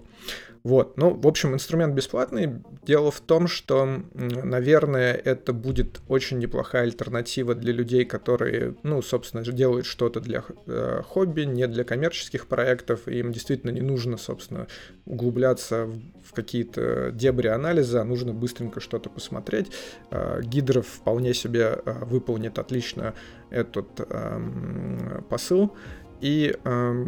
Вот, 0.68 0.98
ну, 0.98 1.14
в 1.14 1.26
общем, 1.26 1.54
инструмент 1.54 1.96
бесплатный. 1.96 2.62
Дело 2.86 3.10
в 3.10 3.22
том, 3.22 3.48
что, 3.48 4.02
наверное, 4.14 5.14
это 5.14 5.54
будет 5.54 6.02
очень 6.10 6.40
неплохая 6.40 6.84
альтернатива 6.84 7.56
для 7.56 7.72
людей, 7.72 8.04
которые, 8.04 8.76
ну, 8.84 9.02
собственно, 9.02 9.46
делают 9.46 9.86
что-то 9.86 10.20
для 10.20 10.44
э, 10.66 11.04
хобби, 11.08 11.44
не 11.44 11.66
для 11.68 11.86
коммерческих 11.86 12.48
проектов, 12.48 13.08
им 13.08 13.32
действительно 13.32 13.72
не 13.72 13.80
нужно, 13.80 14.18
собственно, 14.18 14.68
углубляться 15.06 15.86
в, 15.86 16.02
в 16.32 16.34
какие-то 16.34 17.12
дебри 17.14 17.48
анализа, 17.48 18.02
а 18.02 18.04
нужно 18.04 18.34
быстренько 18.34 18.82
что-то 18.82 19.10
посмотреть. 19.10 19.72
Э, 20.12 20.42
Гидров 20.44 20.86
вполне 20.86 21.34
себе 21.34 21.80
э, 21.86 22.04
выполнит 22.04 22.60
отлично 22.60 23.14
этот 23.52 23.88
э, 24.00 25.22
посыл. 25.30 25.74
И 26.20 26.54
э, 26.62 27.06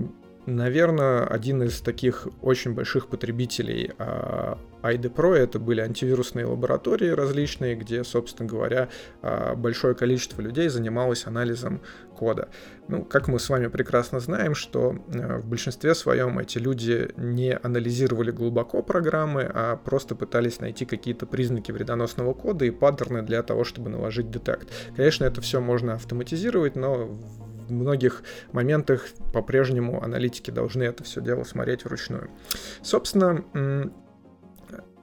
Наверное, 0.50 1.25
один 1.25 1.62
из 1.62 1.79
таких 1.79 2.27
очень 2.41 2.74
больших 2.74 3.08
потребителей 3.08 3.91
а, 4.00 4.58
IDE 4.82 5.13
Pro 5.13 5.36
это 5.36 5.60
были 5.60 5.82
антивирусные 5.82 6.46
лаборатории 6.46 7.10
различные, 7.10 7.75
где, 7.75 8.03
собственно 8.03 8.50
говоря, 8.50 8.89
а, 9.22 9.53
большое 9.53 9.94
количество 9.94 10.41
людей 10.41 10.68
занималось 10.70 11.27
анализом 11.27 11.82
кода. 12.18 12.50
Ну, 12.88 13.06
как 13.06 13.27
мы 13.27 13.39
с 13.39 13.48
вами 13.50 13.68
прекрасно 13.68 14.20
знаем, 14.20 14.56
что 14.56 14.96
а, 15.13 15.38
в 15.38 15.46
большинстве 15.46 15.94
своем 15.94 16.39
эти 16.39 16.58
люди 16.58 17.12
не 17.15 17.56
анализировали 17.56 18.32
глубоко 18.32 18.82
программы, 18.82 19.44
а 19.53 19.75
просто 19.75 20.15
пытались 20.15 20.60
найти 20.60 20.86
какие-то 20.86 21.27
признаки 21.27 21.72
вредоносного 21.72 22.34
кода 22.34 22.65
и 22.65 22.72
паттерны 22.72 23.22
для 23.22 23.44
того, 23.44 23.63
чтобы 23.63 23.91
наложить 23.91 24.32
детект. 24.32 24.68
Конечно, 24.96 25.25
это 25.25 25.41
все 25.41 25.62
можно 25.62 25.94
автоматизировать, 25.94 26.75
но 26.75 27.15
в 27.70 27.72
многих 27.72 28.24
моментах 28.52 29.08
по-прежнему 29.34 30.04
аналитики 30.04 30.52
должны 30.52 30.84
это 30.84 31.04
все 31.04 31.22
дело 31.22 31.44
смотреть 31.44 31.86
вручную. 31.86 32.30
Собственно, 32.82 33.44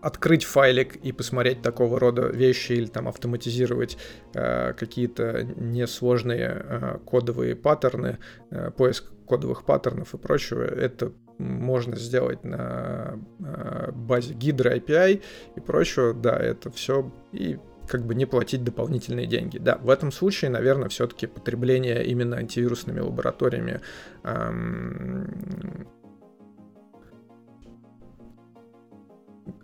открыть 0.01 0.45
файлик 0.45 0.97
и 0.97 1.11
посмотреть 1.13 1.63
такого 1.63 1.99
рода 1.99 2.29
вещи 2.29 2.73
или 2.73 2.87
там 2.87 3.09
автоматизировать 3.09 3.99
э, 4.35 4.73
какие-то 4.75 5.43
несложные 5.57 6.63
э, 6.65 6.99
кодовые 7.05 7.57
паттерны, 7.57 8.19
э, 8.51 8.71
поиск 8.71 9.11
кодовых 9.27 9.65
паттернов 9.65 10.15
и 10.15 10.19
прочего, 10.19 10.63
это 10.63 11.13
можно 11.39 11.97
сделать 11.97 12.45
на 12.45 13.19
э, 13.41 13.91
базе 13.93 14.35
Hydra 14.35 14.79
API 14.79 15.23
и 15.57 15.61
прочего, 15.61 16.15
да, 16.15 16.37
это 16.37 16.71
все 16.71 17.13
и 17.33 17.59
как 17.89 18.05
бы 18.05 18.15
не 18.15 18.27
платить 18.27 18.65
дополнительные 18.65 19.27
деньги. 19.27 19.59
Да, 19.59 19.79
в 19.79 19.91
этом 19.91 20.13
случае, 20.13 20.51
наверное, 20.51 20.89
все-таки 20.89 21.27
потребление 21.27 22.05
именно 22.05 22.37
антивирусными 22.37 23.01
лабораториями 23.01 23.81
эм, 24.25 25.87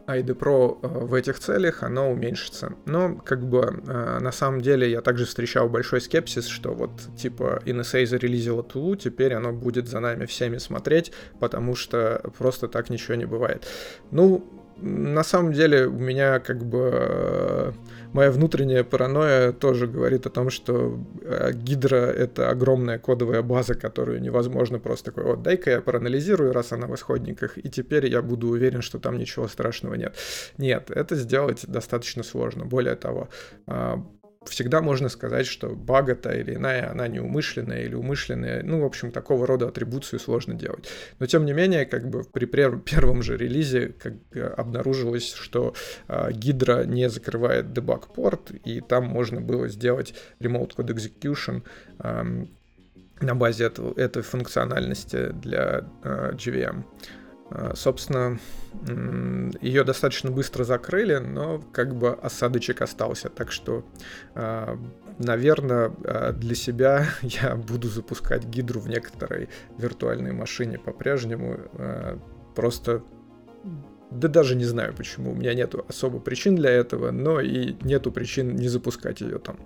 ID 0.06 0.34
Pro 0.36 0.78
э, 0.82 0.86
в 0.86 1.14
этих 1.14 1.38
целях, 1.38 1.82
оно 1.82 2.10
уменьшится. 2.10 2.74
Но, 2.86 3.16
как 3.16 3.44
бы, 3.44 3.82
э, 3.86 4.18
на 4.20 4.32
самом 4.32 4.60
деле, 4.60 4.90
я 4.90 5.00
также 5.00 5.24
встречал 5.24 5.68
большой 5.68 6.00
скепсис, 6.00 6.46
что 6.46 6.74
вот, 6.74 6.90
типа, 7.16 7.62
NSA 7.64 8.06
зарелизила 8.06 8.62
Тулу, 8.62 8.96
теперь 8.96 9.34
оно 9.34 9.52
будет 9.52 9.88
за 9.88 10.00
нами 10.00 10.26
всеми 10.26 10.58
смотреть, 10.58 11.12
потому 11.40 11.74
что 11.74 12.20
просто 12.38 12.68
так 12.68 12.90
ничего 12.90 13.14
не 13.14 13.26
бывает. 13.26 13.66
Ну, 14.10 14.44
на 14.80 15.22
самом 15.22 15.52
деле, 15.52 15.86
у 15.86 15.98
меня, 15.98 16.40
как 16.40 16.64
бы, 16.64 16.90
э, 16.92 17.72
моя 18.12 18.30
внутренняя 18.30 18.84
паранойя 18.84 19.52
тоже 19.52 19.86
говорит 19.86 20.26
о 20.26 20.30
том, 20.30 20.50
что 20.50 20.98
э, 21.22 21.52
Гидра— 21.52 21.96
это 21.96 22.50
огромная 22.50 22.98
кодовая 22.98 23.42
база, 23.42 23.74
которую 23.74 24.20
невозможно 24.20 24.78
просто 24.78 25.06
такой, 25.06 25.24
вот, 25.24 25.42
дай-ка 25.42 25.70
я 25.70 25.80
проанализирую, 25.80 26.52
раз 26.52 26.72
она 26.72 26.86
в 26.86 26.94
исходниках, 26.94 27.58
и 27.58 27.68
теперь 27.68 28.06
я 28.06 28.22
буду 28.22 28.48
уверен, 28.48 28.82
что 28.82 28.98
там 28.98 29.18
ничего 29.18 29.48
страшного 29.48 29.94
нет. 29.94 30.16
Нет, 30.58 30.90
это 30.90 31.16
сделать 31.16 31.64
достаточно 31.66 32.22
сложно. 32.22 32.64
Более 32.64 32.96
того, 32.96 33.28
а, 33.66 34.04
всегда 34.46 34.82
можно 34.82 35.08
сказать, 35.08 35.46
что 35.46 35.70
бага 35.70 36.14
та 36.14 36.34
или 36.34 36.54
иная, 36.54 36.90
она 36.90 37.08
неумышленная 37.08 37.82
или 37.82 37.94
умышленная. 37.94 38.62
Ну, 38.62 38.80
в 38.80 38.84
общем, 38.84 39.10
такого 39.10 39.46
рода 39.46 39.68
атрибуцию 39.68 40.20
сложно 40.20 40.54
делать. 40.54 40.88
Но, 41.18 41.26
тем 41.26 41.44
не 41.44 41.52
менее, 41.52 41.86
как 41.86 42.08
бы 42.08 42.24
при 42.24 42.46
первом 42.46 43.22
же 43.22 43.36
релизе 43.36 43.94
как 43.98 44.14
обнаружилось, 44.56 45.32
что 45.32 45.74
э, 46.08 46.30
Gidra 46.30 46.86
не 46.86 47.08
закрывает 47.08 47.66
debug 47.66 48.12
порт, 48.14 48.50
и 48.64 48.80
там 48.80 49.04
можно 49.04 49.40
было 49.40 49.68
сделать 49.68 50.14
remote 50.40 50.76
code 50.76 50.94
execution 50.94 51.62
на 53.22 53.34
базе 53.34 53.64
этого, 53.64 53.98
этой 53.98 54.22
функциональности 54.22 55.28
для 55.28 55.84
э, 56.02 56.32
GVM. 56.34 56.84
Э, 57.54 57.72
собственно, 57.74 58.38
ее 59.60 59.84
достаточно 59.84 60.30
быстро 60.30 60.64
закрыли, 60.64 61.16
но 61.16 61.62
как 61.72 61.94
бы 61.94 62.10
осадочек 62.10 62.80
остался. 62.80 63.28
Так 63.28 63.52
что, 63.52 63.84
э, 64.34 64.76
наверное, 65.18 65.92
э, 66.04 66.32
для 66.32 66.54
себя 66.54 67.06
я 67.22 67.56
буду 67.56 67.88
запускать 67.88 68.44
гидру 68.44 68.80
в 68.80 68.88
некоторой 68.88 69.48
виртуальной 69.76 70.32
машине 70.32 70.78
по-прежнему. 70.78 71.58
Просто 72.54 73.02
да 74.14 74.28
даже 74.28 74.56
не 74.56 74.64
знаю 74.64 74.94
почему. 74.96 75.32
У 75.32 75.34
меня 75.34 75.54
нету 75.54 75.84
особо 75.88 76.18
причин 76.18 76.56
для 76.56 76.70
этого, 76.70 77.10
но 77.10 77.40
и 77.40 77.74
нету 77.82 78.12
причин 78.12 78.56
не 78.56 78.68
запускать 78.68 79.20
ее 79.20 79.38
там. 79.38 79.56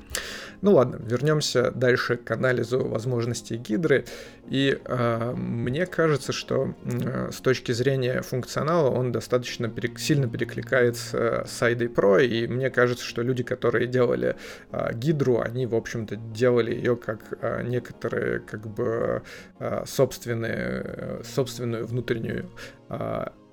Ну 0.62 0.74
ладно, 0.74 0.98
вернемся 1.00 1.70
дальше 1.70 2.16
к 2.16 2.30
анализу 2.30 2.86
возможностей 2.86 3.56
гидры. 3.56 4.04
И 4.48 4.78
э, 4.84 5.32
мне 5.36 5.86
кажется, 5.86 6.32
что 6.32 6.74
э, 6.84 7.30
с 7.32 7.40
точки 7.40 7.72
зрения 7.72 8.22
функционала 8.22 8.90
он 8.90 9.12
достаточно 9.12 9.66
перек- 9.66 9.98
сильно 9.98 10.28
перекликается 10.28 11.44
с 11.46 11.62
ID 11.62 11.92
Pro. 11.94 12.24
И 12.24 12.46
мне 12.46 12.70
кажется, 12.70 13.04
что 13.04 13.22
люди, 13.22 13.42
которые 13.42 13.86
делали 13.86 14.36
э, 14.72 14.94
гидру, 14.94 15.40
они, 15.40 15.66
в 15.66 15.74
общем-то, 15.74 16.16
делали 16.16 16.74
ее 16.74 16.96
как 16.96 17.38
э, 17.40 17.62
некоторые, 17.62 18.40
как 18.40 18.66
бы, 18.66 19.22
э, 19.58 19.84
собственные, 19.86 20.82
э, 20.84 21.22
собственную 21.24 21.86
внутреннюю 21.86 22.50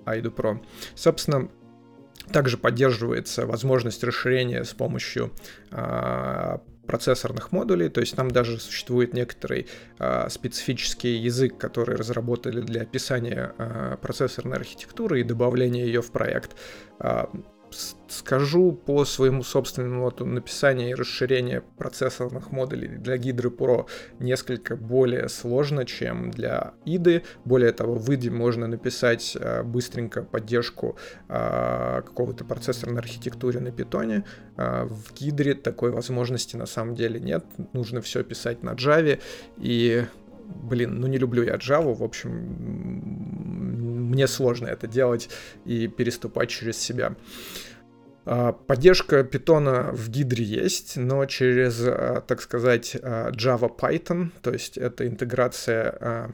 э, 0.06 0.18
Aido 0.18 0.34
Pro. 0.34 0.64
Собственно, 0.94 1.48
также 2.32 2.56
поддерживается 2.56 3.46
возможность 3.46 4.02
расширения 4.02 4.64
с 4.64 4.72
помощью 4.72 5.32
э, 5.70 6.58
процессорных 6.86 7.52
модулей, 7.52 7.88
то 7.88 8.00
есть 8.00 8.14
там 8.14 8.30
даже 8.30 8.58
существует 8.58 9.14
некоторый 9.14 9.66
э, 9.98 10.28
специфический 10.28 11.16
язык, 11.16 11.58
который 11.58 11.96
разработали 11.96 12.60
для 12.60 12.82
описания 12.82 13.54
э, 13.58 13.96
процессорной 14.00 14.56
архитектуры 14.56 15.20
и 15.20 15.24
добавления 15.24 15.84
ее 15.84 16.02
в 16.02 16.10
проект 16.10 16.56
скажу 18.08 18.72
по 18.72 19.04
своему 19.04 19.42
собственному 19.42 20.02
вот 20.02 20.20
написанию 20.20 20.90
и 20.90 20.94
расширению 20.94 21.64
процессорных 21.76 22.52
модулей 22.52 22.88
для 22.88 23.16
Гидры 23.16 23.50
Pro 23.50 23.86
несколько 24.18 24.76
более 24.76 25.28
сложно, 25.28 25.84
чем 25.84 26.30
для 26.30 26.74
IDE. 26.86 27.24
Более 27.44 27.72
того, 27.72 27.94
в 27.94 28.08
IDE 28.10 28.30
можно 28.30 28.66
написать 28.66 29.36
э, 29.38 29.62
быстренько 29.62 30.22
поддержку 30.22 30.96
э, 31.28 32.02
какого-то 32.04 32.44
процессорной 32.44 33.00
архитектуры 33.00 33.60
на 33.60 33.72
питоне. 33.72 34.24
Э, 34.56 34.84
в 34.84 35.12
Гидре 35.14 35.54
такой 35.54 35.90
возможности 35.90 36.56
на 36.56 36.66
самом 36.66 36.94
деле 36.94 37.20
нет. 37.20 37.44
Нужно 37.72 38.00
все 38.00 38.22
писать 38.22 38.62
на 38.62 38.70
Java. 38.70 39.20
И 39.56 40.04
блин, 40.46 41.00
ну 41.00 41.06
не 41.06 41.18
люблю 41.18 41.42
я 41.42 41.54
Java, 41.54 41.94
в 41.94 42.02
общем, 42.02 43.83
мне 44.14 44.28
сложно 44.28 44.68
это 44.68 44.86
делать 44.86 45.28
и 45.64 45.88
переступать 45.88 46.48
через 46.48 46.78
себя. 46.78 47.16
А, 48.26 48.52
поддержка 48.52 49.22
питона 49.24 49.90
в 49.92 50.08
гидре 50.08 50.44
есть, 50.44 50.96
но 50.96 51.26
через, 51.26 51.80
а, 51.80 52.22
так 52.26 52.40
сказать, 52.40 52.96
а, 53.02 53.30
Java 53.32 53.70
Python, 53.76 54.30
то 54.40 54.52
есть 54.52 54.78
это 54.78 55.06
интеграция 55.06 56.32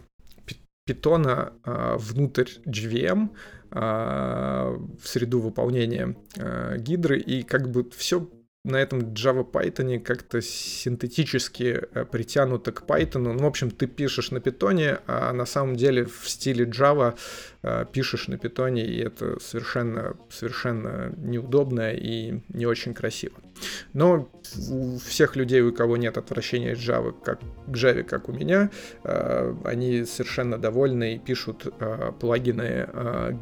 питона 0.87 1.53
внутрь 1.65 2.49
JVM 2.67 3.29
в 3.71 4.89
среду 5.05 5.41
выполнения 5.41 6.17
гидры, 6.79 7.21
и 7.21 7.45
как 7.45 7.71
бы 7.71 7.89
все 7.91 8.29
на 8.65 8.77
этом 8.77 9.01
Java 9.15 9.51
Python 9.51 9.99
как-то 10.01 10.43
синтетически 10.43 11.81
э, 11.93 12.05
притянуто 12.05 12.73
к 12.73 12.83
Python. 12.83 13.33
Ну, 13.33 13.39
в 13.39 13.47
общем, 13.47 13.71
ты 13.71 13.87
пишешь 13.87 14.31
на 14.31 14.39
Python, 14.39 15.01
а 15.07 15.33
на 15.33 15.47
самом 15.47 15.77
деле 15.77 16.05
в 16.05 16.29
стиле 16.29 16.67
Java 16.67 17.17
пишешь 17.93 18.29
на 18.29 18.35
Python, 18.35 18.81
и 18.81 18.99
это 18.99 19.39
совершенно, 19.41 20.17
совершенно 20.31 21.13
неудобно 21.17 21.93
и 21.93 22.41
не 22.49 22.67
очень 22.67 22.95
красиво. 22.95 23.37
Но 23.93 24.31
у 24.71 24.99
всех 24.99 25.37
людей, 25.37 25.61
у 25.61 25.73
кого 25.73 25.97
нет 25.97 26.17
отвращения 26.17 26.75
к 26.75 26.79
Java, 26.79 27.15
как, 27.23 27.41
к 27.41 27.71
Java, 27.71 28.03
как 28.03 28.29
у 28.29 28.33
меня, 28.33 28.71
э, 29.05 29.55
они 29.65 30.05
совершенно 30.05 30.57
довольны 30.57 31.17
и 31.17 31.19
пишут 31.19 31.67
плагины 32.19 32.89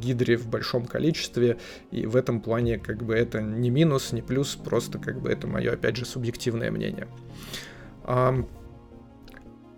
Гидре 0.01 0.37
в 0.37 0.49
большом 0.49 0.87
количестве, 0.87 1.59
и 1.91 2.07
в 2.07 2.17
этом 2.17 2.41
плане 2.41 2.79
как 2.79 3.05
бы 3.05 3.15
это 3.15 3.41
не 3.41 3.71
минус, 3.71 4.13
не 4.13 4.23
плюс, 4.23 4.57
просто 4.57 4.99
как 4.99 5.21
бы 5.21 5.31
это 5.31 5.47
мое, 5.47 5.73
опять 5.73 5.97
же, 5.97 6.05
субъективное 6.05 6.71
мнение. 6.71 7.07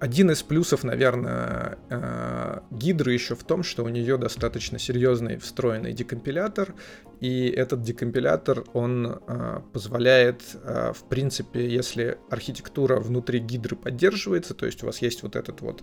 Один 0.01 0.31
из 0.31 0.43
плюсов, 0.43 0.83
наверное, 0.83 1.79
э, 1.91 2.61
гидры 2.71 3.13
еще 3.13 3.35
в 3.35 3.45
том, 3.45 3.63
что 3.63 3.85
у 3.85 3.89
нее 3.89 4.17
достаточно 4.17 4.79
серьезный 4.79 5.37
встроенный 5.37 5.93
декомпилятор, 5.93 6.75
и 7.21 7.51
этот 7.51 7.83
декомпилятор, 7.83 8.65
он 8.73 9.07
э, 9.07 9.61
позволяет, 9.75 10.41
э, 10.55 10.93
в 10.95 11.05
принципе, 11.05 11.69
если 11.69 12.17
архитектура 12.31 12.99
внутри 12.99 13.41
гидры 13.41 13.77
поддерживается, 13.77 14.55
то 14.55 14.65
есть 14.65 14.83
у 14.83 14.87
вас 14.87 15.03
есть 15.03 15.23
вот 15.23 15.37
этот 15.37 15.61
вот 15.61 15.83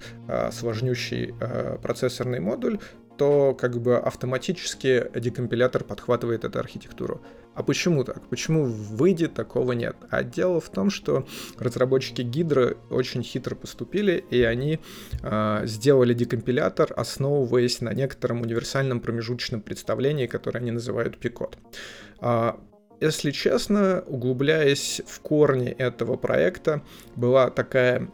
сложнющий 0.52 1.36
процессорный 1.84 2.40
модуль, 2.40 2.80
то 3.18 3.54
как 3.54 3.80
бы 3.80 3.98
автоматически 3.98 5.12
декомпилятор 5.14 5.84
подхватывает 5.84 6.44
эту 6.44 6.60
архитектуру. 6.60 7.22
А 7.58 7.64
почему 7.64 8.04
так? 8.04 8.22
Почему 8.30 8.66
в 8.66 8.98
выйде 8.98 9.28
такого 9.28 9.72
нет? 9.72 9.96
А 10.12 10.22
дело 10.22 10.62
в 10.62 10.70
том, 10.70 10.92
что 10.92 11.26
разработчики 11.58 12.22
Гидра 12.22 12.78
очень 12.92 13.24
хитро 13.24 13.56
поступили, 13.56 14.24
и 14.30 14.44
они 14.44 14.80
э, 15.24 15.62
сделали 15.66 16.14
декомпилятор, 16.14 16.94
основываясь 16.96 17.82
на 17.82 17.96
некотором 17.96 18.42
универсальном 18.42 19.00
промежуточном 19.00 19.62
представлении, 19.62 20.28
которое 20.28 20.60
они 20.60 20.70
называют 20.70 21.18
Picot. 21.20 21.56
Э, 22.22 22.52
если 23.00 23.32
честно, 23.32 24.04
углубляясь 24.06 25.02
в 25.08 25.20
корни 25.22 25.70
этого 25.70 26.16
проекта, 26.16 26.84
была 27.16 27.50
такая 27.50 28.12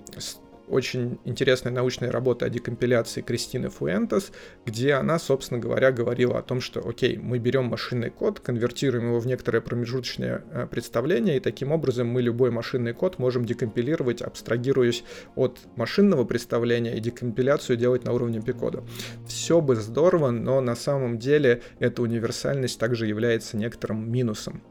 очень 0.68 1.20
интересная 1.26 1.74
научная 1.74 2.12
работа 2.12 2.46
о 2.46 2.50
декомпиляции 2.50 3.22
Кристины 3.22 3.70
Фуэнтес, 3.70 4.32
где 4.66 4.94
она, 4.94 5.20
собственно 5.20 5.60
говоря, 5.60 5.92
говорила 5.92 6.40
о 6.40 6.42
том, 6.42 6.62
что, 6.62 6.88
окей, 6.88 7.18
мы 7.18 7.40
берем 7.40 7.66
машинный 7.66 8.10
код, 8.10 8.40
конвертируем 8.40 9.08
его 9.08 9.20
в 9.20 9.28
некоторое 9.28 9.62
промежуточное 9.62 10.44
э, 10.52 10.68
представление, 10.68 11.38
и 11.38 11.40
таким 11.40 11.72
образом 11.72 12.08
мы 12.08 12.22
любой 12.22 12.52
машинный 12.52 12.94
код 12.94 13.20
можем 13.20 13.46
декомпилировать, 13.46 14.22
абстрагируясь 14.22 15.04
от 15.36 15.60
машинного 15.76 16.24
представления 16.24 16.96
и 16.96 17.00
декомпиляцию 17.00 17.78
делать 17.78 18.06
на 18.06 18.14
уровне 18.14 18.42
пикода. 18.42 18.84
Все 19.28 19.62
бы 19.62 19.76
здорово, 19.76 20.32
но 20.32 20.62
на 20.62 20.76
самом 20.76 21.20
деле 21.20 21.62
эта 21.80 22.02
универсальность 22.02 22.80
также 22.80 23.08
является 23.08 23.58
некоторым 23.58 24.12
минусом 24.12 24.64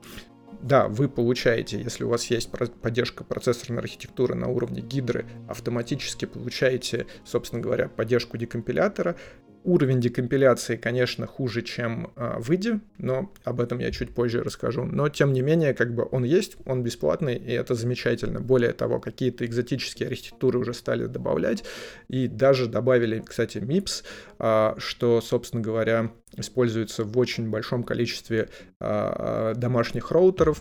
да, 0.62 0.86
вы 0.86 1.08
получаете, 1.08 1.80
если 1.80 2.04
у 2.04 2.08
вас 2.08 2.26
есть 2.26 2.50
поддержка 2.80 3.24
процессорной 3.24 3.80
архитектуры 3.80 4.34
на 4.34 4.48
уровне 4.48 4.80
гидры, 4.80 5.26
автоматически 5.48 6.24
получаете, 6.24 7.06
собственно 7.24 7.60
говоря, 7.60 7.88
поддержку 7.88 8.38
декомпилятора, 8.38 9.16
Уровень 9.64 10.00
декомпиляции, 10.00 10.76
конечно, 10.76 11.26
хуже, 11.26 11.62
чем 11.62 12.12
э, 12.16 12.40
в 12.40 12.50
IDE, 12.50 12.80
но 12.98 13.32
об 13.44 13.60
этом 13.60 13.78
я 13.78 13.92
чуть 13.92 14.12
позже 14.14 14.42
расскажу. 14.42 14.84
Но, 14.84 15.08
тем 15.08 15.32
не 15.32 15.40
менее, 15.40 15.72
как 15.72 15.94
бы 15.94 16.08
он 16.10 16.24
есть, 16.24 16.56
он 16.66 16.82
бесплатный, 16.82 17.36
и 17.36 17.52
это 17.52 17.74
замечательно. 17.74 18.40
Более 18.40 18.72
того, 18.72 18.98
какие-то 18.98 19.46
экзотические 19.46 20.08
архитектуры 20.08 20.58
уже 20.58 20.74
стали 20.74 21.06
добавлять, 21.06 21.64
и 22.08 22.26
даже 22.26 22.66
добавили, 22.66 23.20
кстати, 23.20 23.58
MIPS, 23.58 24.04
э, 24.40 24.74
что, 24.78 25.20
собственно 25.20 25.62
говоря, 25.62 26.10
используется 26.36 27.04
в 27.04 27.16
очень 27.16 27.48
большом 27.48 27.84
количестве 27.84 28.48
э, 28.80 29.52
домашних 29.56 30.10
роутеров, 30.10 30.60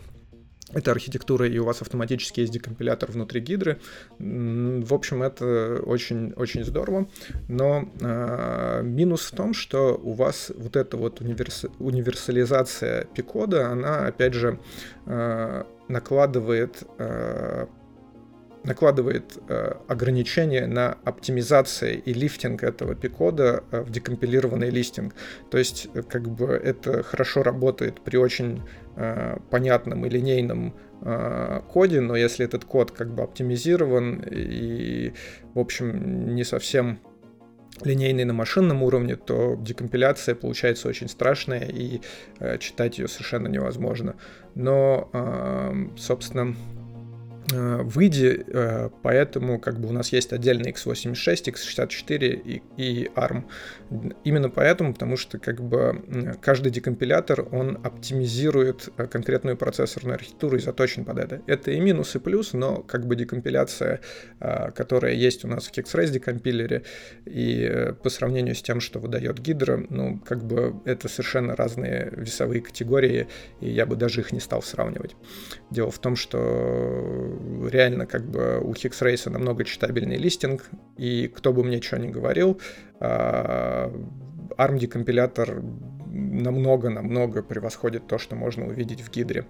это 0.74 0.92
архитектура, 0.92 1.48
и 1.48 1.58
у 1.58 1.66
вас 1.66 1.82
автоматически 1.82 2.42
есть 2.42 2.54
декомпилятор 2.54 3.12
внутри 3.12 3.42
гидры. 3.42 3.80
В 4.20 4.94
общем, 4.94 5.24
это 5.24 5.82
очень, 5.84 6.34
очень 6.34 6.64
здорово. 6.64 7.08
Но 7.48 7.90
э, 8.00 8.82
минус 8.84 9.32
в 9.32 9.36
том, 9.36 9.54
что 9.54 10.00
у 10.02 10.14
вас 10.14 10.52
вот 10.56 10.76
эта 10.76 10.98
вот 10.98 11.22
универс... 11.22 11.66
универсализация 11.80 13.06
пикода, 13.16 13.70
она, 13.70 14.08
опять 14.08 14.34
же, 14.34 14.60
э, 15.06 15.64
накладывает 15.88 16.84
э, 16.98 17.68
накладывает 18.64 19.38
э, 19.48 19.74
ограничения 19.88 20.68
на 20.68 20.98
оптимизацию 21.04 22.02
и 22.04 22.14
лифтинг 22.14 22.64
этого 22.64 22.96
пикода 22.96 23.64
э, 23.72 23.82
в 23.82 23.90
декомпилированный 23.90 24.70
листинг. 24.70 25.16
То 25.50 25.58
есть, 25.58 25.88
э, 25.94 26.04
как 26.04 26.30
бы 26.30 26.48
это 26.48 27.04
хорошо 27.04 27.44
работает 27.44 28.02
при 28.02 28.18
очень 28.18 28.62
э, 28.96 29.38
понятном 29.50 30.06
и 30.06 30.10
линейном 30.10 30.76
э, 31.02 31.62
коде, 31.72 32.02
но 32.02 32.16
если 32.16 32.46
этот 32.46 32.66
код 32.66 32.92
как 32.92 33.14
бы 33.14 33.24
оптимизирован 33.24 34.24
и, 34.30 35.14
в 35.56 35.60
общем, 35.60 36.36
не 36.36 36.44
совсем 36.44 37.00
линейный 37.84 38.26
на 38.26 38.34
машинном 38.34 38.84
уровне, 38.84 39.16
то 39.16 39.56
декомпиляция 39.60 40.36
получается 40.36 40.88
очень 40.88 41.08
страшная 41.10 41.66
и 41.68 42.02
э, 42.40 42.58
читать 42.60 43.00
ее 43.00 43.08
совершенно 43.08 43.48
невозможно. 43.48 44.16
Но, 44.54 45.10
э, 45.14 45.88
собственно, 45.98 46.56
Э, 47.50 47.82
выйди, 47.82 48.46
э, 48.48 48.90
поэтому 49.02 49.60
как 49.60 49.80
бы 49.80 49.90
у 49.90 49.92
нас 49.92 50.14
есть 50.14 50.32
отдельный 50.32 50.72
x86, 50.72 51.52
x64 51.52 52.28
и, 52.28 52.62
и 52.78 53.10
ARM. 53.16 53.46
Именно 54.24 54.50
поэтому, 54.50 54.94
потому 54.94 55.18
что 55.18 55.40
как 55.40 55.60
бы 55.62 56.38
каждый 56.42 56.72
декомпилятор, 56.72 57.48
он 57.52 57.80
оптимизирует 57.84 58.90
э, 58.96 59.08
конкретную 59.08 59.58
процессорную 59.58 60.16
архитектуру 60.16 60.58
и 60.58 60.60
заточен 60.60 61.04
под 61.04 61.18
это. 61.18 61.42
Это 61.48 61.72
и 61.72 61.80
минус, 61.80 62.16
и 62.16 62.20
плюс, 62.20 62.54
но 62.54 62.84
как 62.84 63.08
бы 63.08 63.16
декомпиляция, 63.16 64.02
которая 64.40 65.14
есть 65.14 65.44
у 65.44 65.48
нас 65.48 65.68
в 65.68 65.72
Kexpress 65.72 66.10
декомпилере, 66.10 66.84
и 67.26 67.94
по 68.04 68.10
сравнению 68.10 68.56
с 68.56 68.62
тем, 68.62 68.80
что 68.80 69.00
выдает 69.00 69.40
Hydra, 69.40 69.86
ну, 69.90 70.20
как 70.20 70.44
бы 70.44 70.76
это 70.86 71.08
совершенно 71.10 71.56
разные 71.56 72.12
весовые 72.16 72.62
категории, 72.62 73.28
и 73.60 73.70
я 73.70 73.86
бы 73.86 73.96
даже 73.96 74.22
их 74.22 74.32
не 74.32 74.40
стал 74.40 74.62
сравнивать. 74.62 75.16
Дело 75.70 75.92
в 75.92 76.00
том, 76.00 76.16
что 76.16 77.31
реально 77.70 78.06
как 78.06 78.26
бы 78.26 78.60
у 78.60 78.74
Hexrace 78.74 79.30
намного 79.30 79.64
читабельнее 79.64 80.18
листинг, 80.18 80.70
и 80.98 81.28
кто 81.28 81.54
бы 81.54 81.64
мне 81.64 81.82
что 81.82 81.98
ни 81.98 82.08
говорил, 82.08 82.60
а, 83.00 83.92
ARM 84.58 84.88
компилятор 84.88 85.62
намного-намного 86.08 87.42
превосходит 87.42 88.08
то, 88.08 88.18
что 88.18 88.36
можно 88.36 88.68
увидеть 88.68 89.02
в 89.02 89.10
Гидре. 89.10 89.46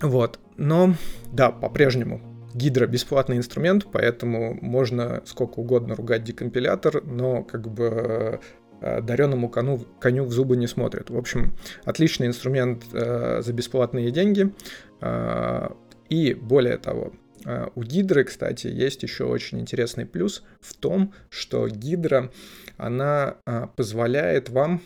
Вот, 0.00 0.38
но 0.56 0.94
да, 1.32 1.50
по-прежнему 1.50 2.20
Гидра 2.54 2.86
бесплатный 2.86 3.38
инструмент, 3.38 3.86
поэтому 3.90 4.58
можно 4.60 5.22
сколько 5.24 5.60
угодно 5.60 5.94
ругать 5.94 6.24
декомпилятор, 6.24 7.02
но 7.04 7.42
как 7.44 7.68
бы 7.68 8.40
а, 8.82 9.00
дареному 9.00 9.48
коню, 9.48 9.80
коню 10.00 10.24
в 10.24 10.32
зубы 10.32 10.56
не 10.56 10.66
смотрят. 10.66 11.08
В 11.08 11.16
общем, 11.16 11.54
отличный 11.84 12.26
инструмент 12.26 12.84
э, 12.92 13.40
за 13.42 13.52
бесплатные 13.52 14.10
деньги. 14.10 14.52
Э, 15.00 15.68
и 16.12 16.34
более 16.34 16.76
того, 16.76 17.14
э, 17.46 17.68
у 17.74 17.82
Гидры, 17.82 18.24
кстати, 18.24 18.66
есть 18.66 19.02
еще 19.02 19.24
очень 19.24 19.60
интересный 19.60 20.04
плюс 20.04 20.44
в 20.60 20.74
том, 20.74 21.14
что 21.30 21.66
Гидра, 21.68 22.30
она 22.76 23.38
э, 23.46 23.66
позволяет 23.76 24.50
вам 24.50 24.82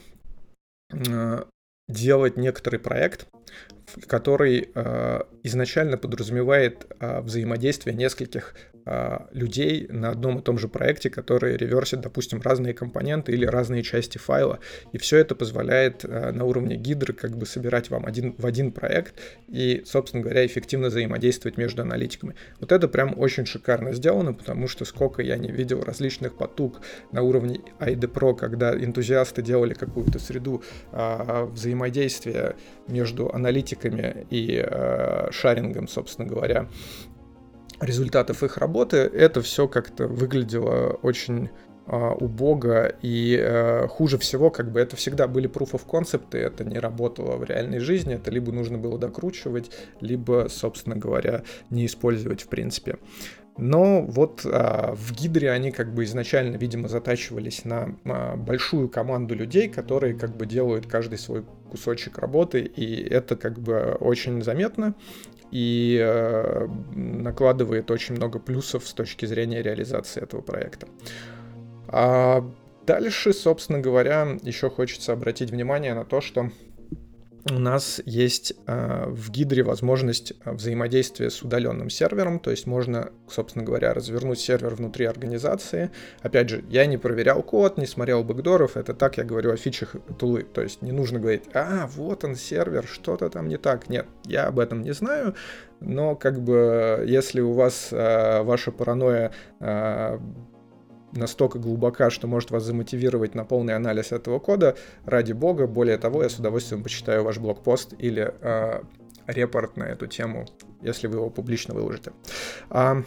э, 0.92 1.42
делать 1.88 2.36
некоторый 2.36 2.78
проект, 2.78 3.26
который 4.08 4.68
изначально 5.44 5.96
подразумевает 5.96 6.86
взаимодействие 6.98 7.94
нескольких 7.94 8.54
а, 8.54 8.75
людей 9.32 9.88
на 9.88 10.10
одном 10.10 10.38
и 10.38 10.42
том 10.42 10.58
же 10.58 10.68
проекте, 10.68 11.10
которые 11.10 11.56
реверсят, 11.56 12.00
допустим, 12.00 12.40
разные 12.40 12.72
компоненты 12.74 13.32
или 13.32 13.44
разные 13.44 13.82
части 13.82 14.18
файла. 14.18 14.60
И 14.92 14.98
все 14.98 15.18
это 15.18 15.34
позволяет 15.34 16.04
а, 16.04 16.32
на 16.32 16.44
уровне 16.44 16.76
гидры 16.76 17.12
как 17.12 17.36
бы 17.36 17.46
собирать 17.46 17.90
вам 17.90 18.06
один, 18.06 18.34
в 18.38 18.46
один 18.46 18.72
проект 18.72 19.14
и, 19.48 19.82
собственно 19.84 20.22
говоря, 20.22 20.46
эффективно 20.46 20.88
взаимодействовать 20.88 21.56
между 21.56 21.82
аналитиками. 21.82 22.34
Вот 22.60 22.72
это 22.72 22.88
прям 22.88 23.18
очень 23.18 23.46
шикарно 23.46 23.92
сделано, 23.92 24.32
потому 24.34 24.68
что 24.68 24.84
сколько 24.84 25.22
я 25.22 25.36
не 25.36 25.50
видел 25.50 25.82
различных 25.82 26.36
потуг 26.36 26.80
на 27.12 27.22
уровне 27.22 27.60
ID 27.80 28.12
Pro, 28.12 28.36
когда 28.36 28.74
энтузиасты 28.74 29.42
делали 29.42 29.74
какую-то 29.74 30.18
среду 30.18 30.62
а, 30.92 31.46
взаимодействия 31.46 32.56
между 32.88 33.32
аналитиками 33.32 34.26
и 34.30 34.58
а, 34.58 35.28
шарингом, 35.32 35.88
собственно 35.88 36.28
говоря, 36.28 36.68
результатов 37.80 38.42
их 38.42 38.56
работы, 38.58 38.98
это 38.98 39.42
все 39.42 39.68
как-то 39.68 40.06
выглядело 40.06 40.98
очень 41.02 41.50
э, 41.86 41.96
убого 42.20 42.88
и 43.02 43.38
э, 43.38 43.86
хуже 43.88 44.18
всего, 44.18 44.50
как 44.50 44.72
бы 44.72 44.80
это 44.80 44.96
всегда 44.96 45.28
были 45.28 45.48
proof 45.48 45.72
of 45.72 45.86
concept, 45.86 46.36
и 46.36 46.38
это 46.38 46.64
не 46.64 46.78
работало 46.78 47.36
в 47.36 47.44
реальной 47.44 47.78
жизни, 47.80 48.14
это 48.14 48.30
либо 48.30 48.52
нужно 48.52 48.78
было 48.78 48.98
докручивать, 48.98 49.70
либо, 50.00 50.46
собственно 50.48 50.96
говоря, 50.96 51.42
не 51.70 51.86
использовать 51.86 52.42
в 52.42 52.48
принципе. 52.48 52.98
Но 53.58 54.02
вот 54.02 54.42
а, 54.44 54.94
в 54.94 55.12
Гидре 55.12 55.50
они 55.50 55.70
как 55.70 55.94
бы 55.94 56.04
изначально, 56.04 56.56
видимо, 56.56 56.88
затачивались 56.88 57.64
на 57.64 57.96
а, 58.04 58.36
большую 58.36 58.88
команду 58.88 59.34
людей, 59.34 59.68
которые 59.68 60.14
как 60.14 60.36
бы 60.36 60.46
делают 60.46 60.86
каждый 60.86 61.18
свой 61.18 61.44
кусочек 61.70 62.18
работы, 62.18 62.60
и 62.60 63.02
это 63.02 63.34
как 63.36 63.58
бы 63.58 63.96
очень 63.98 64.42
заметно 64.42 64.94
и 65.50 65.98
э, 66.00 66.66
накладывает 66.94 67.90
очень 67.90 68.14
много 68.16 68.38
плюсов 68.38 68.86
с 68.86 68.92
точки 68.92 69.26
зрения 69.26 69.62
реализации 69.62 70.22
этого 70.22 70.40
проекта. 70.40 70.88
А 71.88 72.44
дальше, 72.86 73.32
собственно 73.32 73.80
говоря, 73.80 74.38
еще 74.42 74.70
хочется 74.70 75.12
обратить 75.12 75.50
внимание 75.50 75.94
на 75.94 76.04
то, 76.04 76.20
что 76.20 76.50
у 77.50 77.58
нас 77.58 78.00
есть 78.04 78.54
э, 78.66 79.04
в 79.08 79.30
Гидре 79.30 79.62
возможность 79.62 80.32
взаимодействия 80.44 81.30
с 81.30 81.42
удаленным 81.42 81.90
сервером, 81.90 82.40
то 82.40 82.50
есть 82.50 82.66
можно, 82.66 83.10
собственно 83.28 83.64
говоря, 83.64 83.94
развернуть 83.94 84.40
сервер 84.40 84.74
внутри 84.74 85.04
организации. 85.04 85.90
Опять 86.22 86.48
же, 86.48 86.64
я 86.68 86.86
не 86.86 86.96
проверял 86.96 87.42
код, 87.42 87.78
не 87.78 87.86
смотрел 87.86 88.24
бэкдоров, 88.24 88.76
это 88.76 88.94
так 88.94 89.16
я 89.16 89.24
говорю 89.24 89.52
о 89.52 89.56
фичах 89.56 89.94
тулы, 90.18 90.42
то 90.42 90.62
есть 90.62 90.82
не 90.82 90.92
нужно 90.92 91.20
говорить, 91.20 91.44
а, 91.54 91.86
вот 91.94 92.24
он 92.24 92.34
сервер, 92.34 92.86
что-то 92.86 93.30
там 93.30 93.48
не 93.48 93.58
так. 93.58 93.88
Нет, 93.88 94.06
я 94.24 94.46
об 94.46 94.58
этом 94.58 94.82
не 94.82 94.92
знаю, 94.92 95.34
но 95.80 96.16
как 96.16 96.42
бы 96.42 97.04
если 97.06 97.40
у 97.40 97.52
вас 97.52 97.88
э, 97.92 98.42
ваша 98.42 98.72
паранойя 98.72 99.30
э, 99.60 100.18
настолько 101.16 101.58
глубока, 101.58 102.10
что 102.10 102.26
может 102.26 102.50
вас 102.50 102.64
замотивировать 102.64 103.34
на 103.34 103.44
полный 103.44 103.74
анализ 103.74 104.12
этого 104.12 104.38
кода, 104.38 104.76
ради 105.04 105.32
бога, 105.32 105.66
более 105.66 105.98
того, 105.98 106.22
я 106.22 106.28
с 106.28 106.38
удовольствием 106.38 106.82
почитаю 106.82 107.24
ваш 107.24 107.38
блокпост 107.38 107.94
или 107.98 108.32
э, 108.40 108.82
репорт 109.26 109.76
на 109.76 109.84
эту 109.84 110.06
тему, 110.06 110.46
если 110.82 111.06
вы 111.06 111.16
его 111.16 111.30
публично 111.30 111.74
выложите. 111.74 112.12
А, 112.70 113.02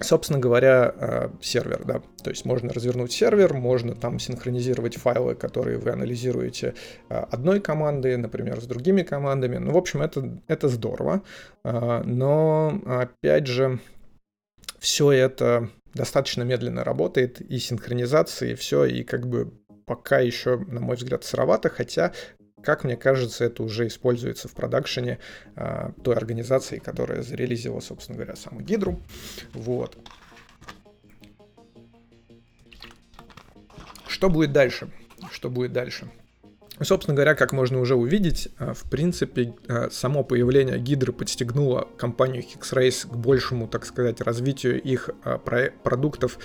собственно 0.00 0.38
говоря, 0.38 0.94
э, 0.96 1.28
сервер, 1.40 1.84
да, 1.84 2.02
то 2.22 2.30
есть 2.30 2.44
можно 2.44 2.72
развернуть 2.72 3.12
сервер, 3.12 3.54
можно 3.54 3.94
там 3.94 4.18
синхронизировать 4.18 4.96
файлы, 4.96 5.34
которые 5.34 5.78
вы 5.78 5.90
анализируете 5.90 6.74
э, 7.08 7.14
одной 7.30 7.60
командой, 7.60 8.16
например, 8.16 8.60
с 8.60 8.66
другими 8.66 9.02
командами. 9.02 9.56
Ну, 9.58 9.72
в 9.72 9.76
общем, 9.76 10.02
это, 10.02 10.40
это 10.48 10.68
здорово, 10.68 11.22
э, 11.64 12.02
но, 12.04 12.80
опять 12.86 13.46
же, 13.46 13.78
все 14.78 15.12
это 15.12 15.70
достаточно 15.94 16.42
медленно 16.42 16.84
работает, 16.84 17.40
и 17.40 17.58
синхронизация, 17.58 18.50
и 18.50 18.54
все, 18.54 18.84
и 18.84 19.04
как 19.04 19.26
бы 19.26 19.52
пока 19.86 20.18
еще, 20.18 20.58
на 20.58 20.80
мой 20.80 20.96
взгляд, 20.96 21.24
сыровато, 21.24 21.68
хотя 21.68 22.12
как 22.62 22.82
мне 22.82 22.96
кажется, 22.96 23.44
это 23.44 23.62
уже 23.62 23.86
используется 23.86 24.48
в 24.48 24.54
продакшене 24.54 25.18
э, 25.54 25.90
той 26.02 26.16
организации, 26.16 26.78
которая 26.78 27.20
зарелизила, 27.20 27.80
собственно 27.80 28.16
говоря, 28.16 28.36
саму 28.36 28.62
Гидру. 28.62 29.02
Вот. 29.52 29.98
Что 34.08 34.30
будет 34.30 34.52
дальше? 34.52 34.90
Что 35.30 35.50
будет 35.50 35.72
дальше? 35.72 36.10
Собственно 36.80 37.14
говоря, 37.14 37.34
как 37.34 37.52
можно 37.52 37.78
уже 37.78 37.94
увидеть, 37.94 38.48
э, 38.58 38.72
в 38.74 38.90
принципе, 38.90 39.54
э, 39.68 39.90
само 39.90 40.24
появление 40.24 40.78
Гидры 40.78 41.12
подстегнуло 41.12 41.88
компанию 41.96 42.42
Hexrace 42.42 43.06
к 43.08 43.16
большему, 43.16 43.68
так 43.68 43.86
сказать, 43.86 44.20
развитию 44.20 44.82
их 44.82 45.10
э, 45.24 45.38
продуктов 45.82 46.38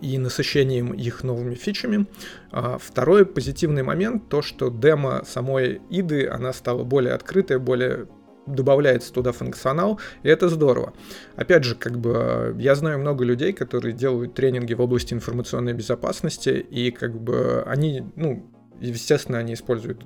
и 0.00 0.18
насыщением 0.18 0.92
их 0.92 1.22
новыми 1.22 1.54
фичами. 1.54 2.06
Второй 2.50 3.24
позитивный 3.24 3.84
момент, 3.84 4.28
то, 4.28 4.42
что 4.42 4.68
демо 4.68 5.22
самой 5.24 5.80
Иды, 5.90 6.26
она 6.26 6.52
стала 6.52 6.82
более 6.82 7.14
открытой, 7.14 7.58
более 7.60 8.08
добавляется 8.46 9.12
туда 9.12 9.32
функционал, 9.32 10.00
и 10.22 10.28
это 10.28 10.48
здорово. 10.48 10.92
Опять 11.36 11.64
же, 11.64 11.74
как 11.74 11.98
бы 11.98 12.54
я 12.58 12.74
знаю 12.74 12.98
много 12.98 13.24
людей, 13.24 13.52
которые 13.52 13.92
делают 13.92 14.34
тренинги 14.34 14.74
в 14.74 14.80
области 14.80 15.14
информационной 15.14 15.72
безопасности, 15.72 16.50
и 16.50 16.90
как 16.90 17.18
бы 17.18 17.62
они, 17.66 18.04
ну, 18.16 18.50
естественно, 18.80 19.38
они 19.38 19.54
используют 19.54 20.04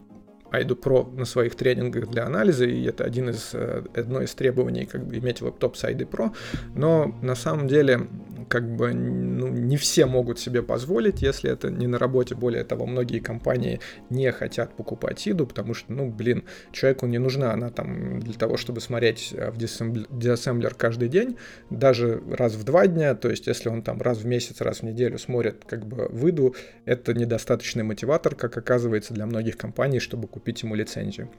IDO 0.51 0.81
Pro 0.81 1.15
на 1.15 1.25
своих 1.25 1.55
тренингах 1.55 2.09
для 2.09 2.27
анализа, 2.27 2.65
и 2.65 2.85
это 2.85 3.05
один 3.05 3.29
из, 3.31 3.51
э, 3.53 3.85
одно 3.95 4.23
из 4.23 4.35
требований, 4.35 4.87
как 4.87 5.07
бы 5.07 5.19
иметь 5.19 5.43
лэптоп 5.43 5.77
с 5.77 5.85
ID 5.85 6.09
Pro, 6.09 6.35
но 6.75 7.15
на 7.23 7.35
самом 7.35 7.69
деле 7.69 8.09
как 8.49 8.69
бы 8.69 8.93
ну, 8.93 9.49
не 9.49 9.77
все 9.77 10.07
могут 10.07 10.39
себе 10.39 10.63
позволить, 10.63 11.23
если 11.23 11.51
это 11.51 11.71
не 11.71 11.87
на 11.87 11.99
работе. 11.99 12.35
Более 12.35 12.65
того, 12.65 12.87
многие 12.87 13.21
компании 13.21 13.81
не 14.11 14.31
хотят 14.33 14.77
покупать 14.77 15.27
иду, 15.29 15.47
потому 15.47 15.75
что, 15.75 15.93
ну, 15.93 16.11
блин, 16.11 16.45
человеку 16.73 17.07
не 17.07 17.19
нужна 17.19 17.53
она 17.53 17.71
там 17.71 18.21
для 18.21 18.35
того, 18.35 18.57
чтобы 18.57 18.81
смотреть 18.81 19.33
э, 19.33 19.51
в 19.51 19.59
диассемблер 19.59 20.75
каждый 20.75 21.09
день, 21.09 21.37
даже 21.71 22.23
раз 22.31 22.55
в 22.55 22.65
два 22.65 22.87
дня, 22.87 23.15
то 23.15 23.29
есть 23.29 23.47
если 23.47 23.69
он 23.69 23.83
там 23.83 24.01
раз 24.01 24.19
в 24.19 24.27
месяц, 24.27 24.61
раз 24.61 24.81
в 24.81 24.83
неделю 24.83 25.19
смотрит 25.19 25.65
как 25.67 25.87
бы 25.87 26.09
в 26.11 26.29
иду, 26.29 26.55
это 26.85 27.15
недостаточный 27.15 27.85
мотиватор, 27.85 28.35
как 28.35 28.57
оказывается, 28.57 29.15
для 29.15 29.27
многих 29.27 29.57
компаний, 29.57 30.01
чтобы 30.01 30.29
купить 30.29 30.63
ему 30.63 30.75
лицензию. 30.75 31.31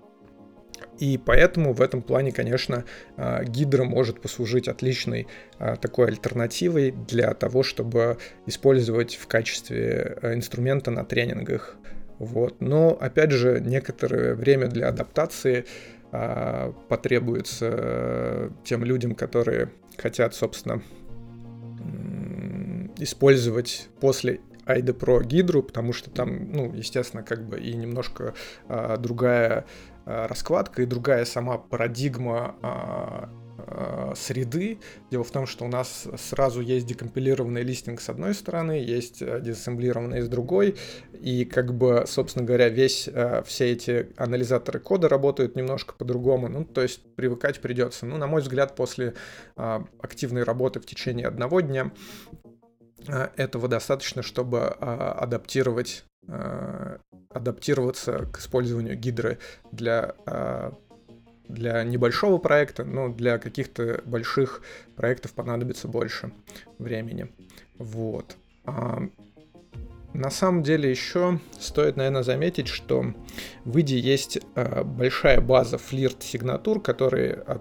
И 1.00 1.18
поэтому 1.18 1.72
в 1.74 1.82
этом 1.82 2.02
плане, 2.02 2.32
конечно, 2.34 2.84
а, 3.16 3.44
Гидра 3.44 3.84
может 3.86 4.22
послужить 4.22 4.68
отличной 4.68 5.28
а, 5.58 5.78
такой 5.78 6.08
альтернативой 6.08 6.92
для 6.92 7.34
того, 7.34 7.64
чтобы 7.64 8.18
использовать 8.46 9.16
в 9.16 9.26
качестве 9.28 10.18
а, 10.22 10.34
инструмента 10.34 10.92
на 10.92 11.06
тренингах. 11.06 11.78
Вот. 12.20 12.60
Но, 12.60 12.98
опять 13.00 13.32
же, 13.32 13.62
некоторое 13.62 14.36
время 14.36 14.68
для 14.68 14.90
адаптации 14.90 15.66
а, 16.12 16.74
потребуется 16.90 18.52
тем 18.66 18.84
людям, 18.84 19.16
которые 19.16 19.72
хотят, 19.98 20.36
собственно, 20.36 20.82
использовать 22.98 23.88
после 24.02 24.42
IDE 24.70 24.94
Pro 24.98 25.24
гидру, 25.24 25.64
потому 25.64 25.94
что 25.94 26.10
там, 26.10 26.52
ну, 26.52 26.74
естественно, 26.74 27.24
как 27.24 27.48
бы 27.48 27.60
и 27.60 27.74
немножко 27.74 28.34
а, 28.68 28.98
другая 28.98 29.66
раскладка 30.06 30.82
и 30.82 30.86
другая 30.86 31.26
сама 31.26 31.58
парадигма 31.58 32.56
а, 32.62 33.30
а, 33.68 34.14
среды. 34.16 34.80
Дело 35.12 35.24
в 35.24 35.32
том, 35.32 35.46
что 35.46 35.66
у 35.66 35.68
нас 35.68 36.08
сразу 36.18 36.62
есть 36.62 36.86
декомпилированный 36.86 37.64
листинг 37.64 38.02
с 38.02 38.10
одной 38.10 38.34
стороны, 38.34 38.72
есть 38.74 39.22
э, 39.22 39.40
дезассемблированный 39.42 40.22
с 40.22 40.28
другой, 40.28 40.78
и 41.14 41.46
как 41.46 41.74
бы, 41.76 42.06
собственно 42.08 42.46
говоря, 42.46 42.70
весь, 42.70 43.08
э, 43.08 43.44
все 43.46 43.72
эти 43.72 44.10
анализаторы 44.18 44.80
кода 44.80 45.10
работают 45.10 45.56
немножко 45.56 45.94
по-другому, 45.94 46.48
ну, 46.48 46.66
то 46.66 46.82
есть 46.82 47.02
привыкать 47.16 47.60
придется. 47.60 48.06
Ну, 48.06 48.18
на 48.18 48.28
мой 48.28 48.42
взгляд, 48.42 48.76
после 48.76 49.14
а, 49.56 49.86
активной 50.02 50.44
работы 50.44 50.80
в 50.80 50.86
течение 50.86 51.28
одного 51.28 51.62
дня 51.62 51.92
этого 53.08 53.68
достаточно, 53.68 54.22
чтобы 54.22 54.68
адаптировать 54.68 56.04
адаптироваться 57.30 58.28
к 58.32 58.40
использованию 58.40 58.96
гидры 58.96 59.40
для 59.72 60.16
для 61.50 61.84
небольшого 61.84 62.38
проекта, 62.38 62.86
но 62.86 63.10
для 63.10 63.40
каких-то 63.40 64.02
больших 64.06 64.62
проектов 64.96 65.34
понадобится 65.34 65.88
больше 65.88 66.32
времени. 66.78 67.34
Вот. 67.78 68.38
А, 68.66 69.02
на 70.14 70.30
самом 70.30 70.64
деле 70.64 70.90
еще 70.90 71.40
стоит, 71.60 71.98
наверное, 71.98 72.24
заметить, 72.24 72.68
что 72.68 73.14
в 73.66 73.78
IDE 73.78 73.96
есть 73.96 74.40
а, 74.56 74.84
большая 74.84 75.42
база 75.42 75.80
флирт-сигнатур, 75.80 76.82
которые 76.82 77.44
э, 77.46 77.58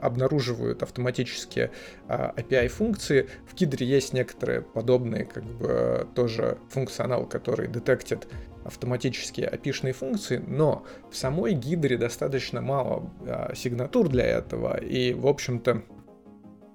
обнаруживают 0.00 0.82
автоматически 0.82 1.70
а, 2.08 2.34
API-функции. 2.36 3.28
В 3.46 3.54
Кидре 3.54 3.86
есть 3.86 4.12
некоторые 4.12 4.62
подобные, 4.62 5.24
как 5.24 5.44
бы, 5.44 6.06
тоже 6.14 6.58
функционал, 6.70 7.26
который 7.26 7.68
детектит 7.68 8.28
автоматические 8.64 9.48
api 9.48 9.92
функции, 9.92 10.42
но 10.46 10.84
в 11.10 11.16
самой 11.16 11.54
гидре 11.54 11.96
достаточно 11.96 12.60
мало 12.60 13.10
а, 13.26 13.52
сигнатур 13.54 14.08
для 14.08 14.24
этого, 14.24 14.78
и, 14.78 15.12
в 15.14 15.26
общем-то, 15.26 15.82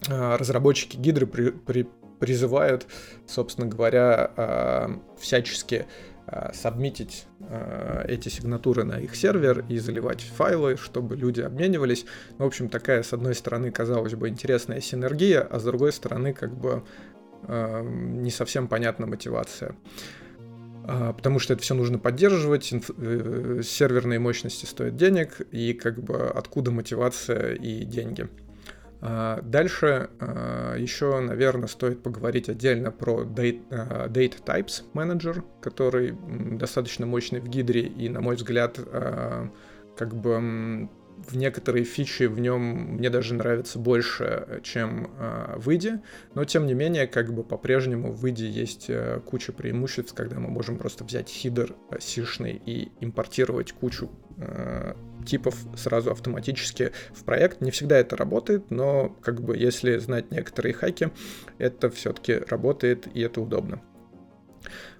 а, 0.10 0.38
разработчики 0.38 0.98
гидры 0.98 1.28
при, 1.28 1.52
при, 1.52 1.88
призывают, 2.20 2.88
собственно 3.28 3.68
говоря, 3.68 4.90
всячески 5.20 5.86
сабмитить 6.54 7.26
а, 7.40 8.04
эти 8.08 8.30
сигнатуры 8.30 8.84
на 8.84 9.00
их 9.00 9.16
сервер 9.16 9.64
и 9.70 9.78
заливать 9.80 10.22
файлы, 10.22 10.76
чтобы 10.76 11.16
люди 11.16 11.42
обменивались. 11.42 12.06
В 12.38 12.44
общем, 12.44 12.70
такая, 12.70 13.04
с 13.04 13.14
одной 13.14 13.36
стороны, 13.36 13.72
казалось 13.72 14.16
бы, 14.16 14.28
интересная 14.28 14.82
синергия, 14.82 15.42
а 15.42 15.60
с 15.60 15.64
другой 15.64 15.94
стороны, 15.94 16.34
как 16.34 16.54
бы 16.54 16.84
а, 17.44 17.82
не 17.82 18.32
совсем 18.32 18.68
понятна 18.68 19.08
мотивация. 19.08 19.76
А, 20.84 21.14
потому 21.14 21.40
что 21.40 21.54
это 21.54 21.62
все 21.62 21.76
нужно 21.76 22.00
поддерживать, 22.00 22.72
инф- 22.72 22.96
э, 22.98 23.62
серверные 23.62 24.20
мощности 24.20 24.66
стоят 24.66 24.96
денег, 24.96 25.42
и 25.52 25.74
как 25.74 26.02
бы 26.02 26.28
откуда 26.28 26.72
мотивация 26.72 27.54
и 27.54 27.84
деньги. 27.84 28.28
А, 29.00 29.42
дальше 29.42 30.10
а, 30.20 30.76
еще, 30.76 31.20
наверное, 31.20 31.68
стоит 31.68 32.02
поговорить 32.02 32.50
отдельно 32.50 32.92
про 32.92 33.24
Date, 33.24 33.68
date 34.10 34.44
Types 34.44 34.84
Manager, 34.94 35.44
который 35.62 36.16
достаточно 36.58 37.06
мощный 37.06 37.40
в 37.40 37.48
гидре 37.48 37.82
и, 37.82 38.10
на 38.10 38.22
мой 38.22 38.36
взгляд, 38.36 38.80
как 39.98 40.16
бы 40.16 40.90
в 41.18 41.36
некоторые 41.36 41.84
фичи 41.84 42.24
в 42.24 42.40
нем 42.40 42.96
мне 42.96 43.10
даже 43.10 43.34
нравятся 43.34 43.80
больше, 43.80 44.62
чем 44.64 45.12
э, 45.18 45.56
в 45.58 45.70
IDE, 45.70 46.00
но 46.36 46.46
тем 46.46 46.66
не 46.66 46.74
менее, 46.74 47.08
как 47.08 47.34
бы 47.34 47.44
по-прежнему 47.44 48.12
в 48.12 48.26
IDE 48.26 48.46
есть 48.46 48.86
э, 48.90 49.20
куча 49.26 49.52
преимуществ, 49.52 50.14
когда 50.14 50.40
мы 50.40 50.50
можем 50.50 50.78
просто 50.78 51.04
взять 51.04 51.30
хидер 51.30 51.76
э, 51.92 51.98
сишный 52.00 52.62
и 52.66 52.92
импортировать 53.02 53.72
кучу 53.72 54.12
э, 54.38 54.94
типов 55.26 55.56
сразу 55.76 56.12
автоматически 56.12 56.92
в 57.14 57.24
проект. 57.24 57.62
Не 57.62 57.72
всегда 57.72 57.98
это 57.98 58.16
работает, 58.16 58.70
но 58.72 59.10
как 59.22 59.42
бы 59.42 59.58
если 59.58 59.98
знать 59.98 60.32
некоторые 60.32 60.74
хаки, 60.74 61.10
это 61.58 61.90
все-таки 61.90 62.36
работает 62.36 63.08
и 63.14 63.22
это 63.22 63.42
удобно. 63.42 63.82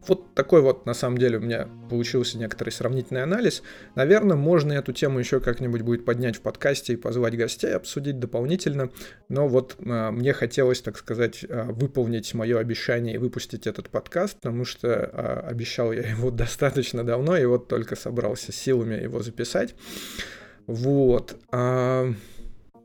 Вот 0.08 0.34
такой 0.34 0.62
вот, 0.62 0.86
на 0.86 0.94
самом 0.94 1.18
деле, 1.18 1.38
у 1.38 1.42
меня 1.42 1.68
получился 1.90 2.38
некоторый 2.38 2.70
сравнительный 2.70 3.24
анализ. 3.24 3.64
Наверное, 3.96 4.38
можно 4.38 4.74
эту 4.74 4.94
тему 4.94 5.20
еще 5.20 5.40
как-нибудь 5.40 5.82
будет 5.82 6.06
поднять 6.06 6.38
в 6.38 6.42
подкасте 6.42 6.94
и 6.94 6.96
позвать 6.96 7.38
гостей, 7.38 7.76
обсудить 7.76 8.20
дополнительно. 8.20 8.90
Но 9.30 9.48
вот 9.48 9.76
э, 9.80 10.12
мне 10.12 10.34
хотелось, 10.34 10.82
так 10.82 10.98
сказать, 10.98 11.46
э, 11.48 11.64
выполнить 11.64 12.34
мое 12.34 12.60
обещание 12.60 13.16
и 13.16 13.18
выпустить 13.18 13.68
этот 13.68 13.90
подкаст, 13.90 14.36
потому 14.36 14.66
что 14.66 14.88
э, 14.88 15.50
обещал 15.50 15.92
я 15.92 16.10
его 16.10 16.32
достаточно 16.32 17.04
давно, 17.04 17.38
и 17.38 17.46
вот 17.46 17.68
только 17.68 17.96
собрался 17.96 18.52
силами 18.52 18.96
его 18.96 19.22
записать. 19.22 19.76
Вот. 20.68 21.38
Э, 21.52 22.14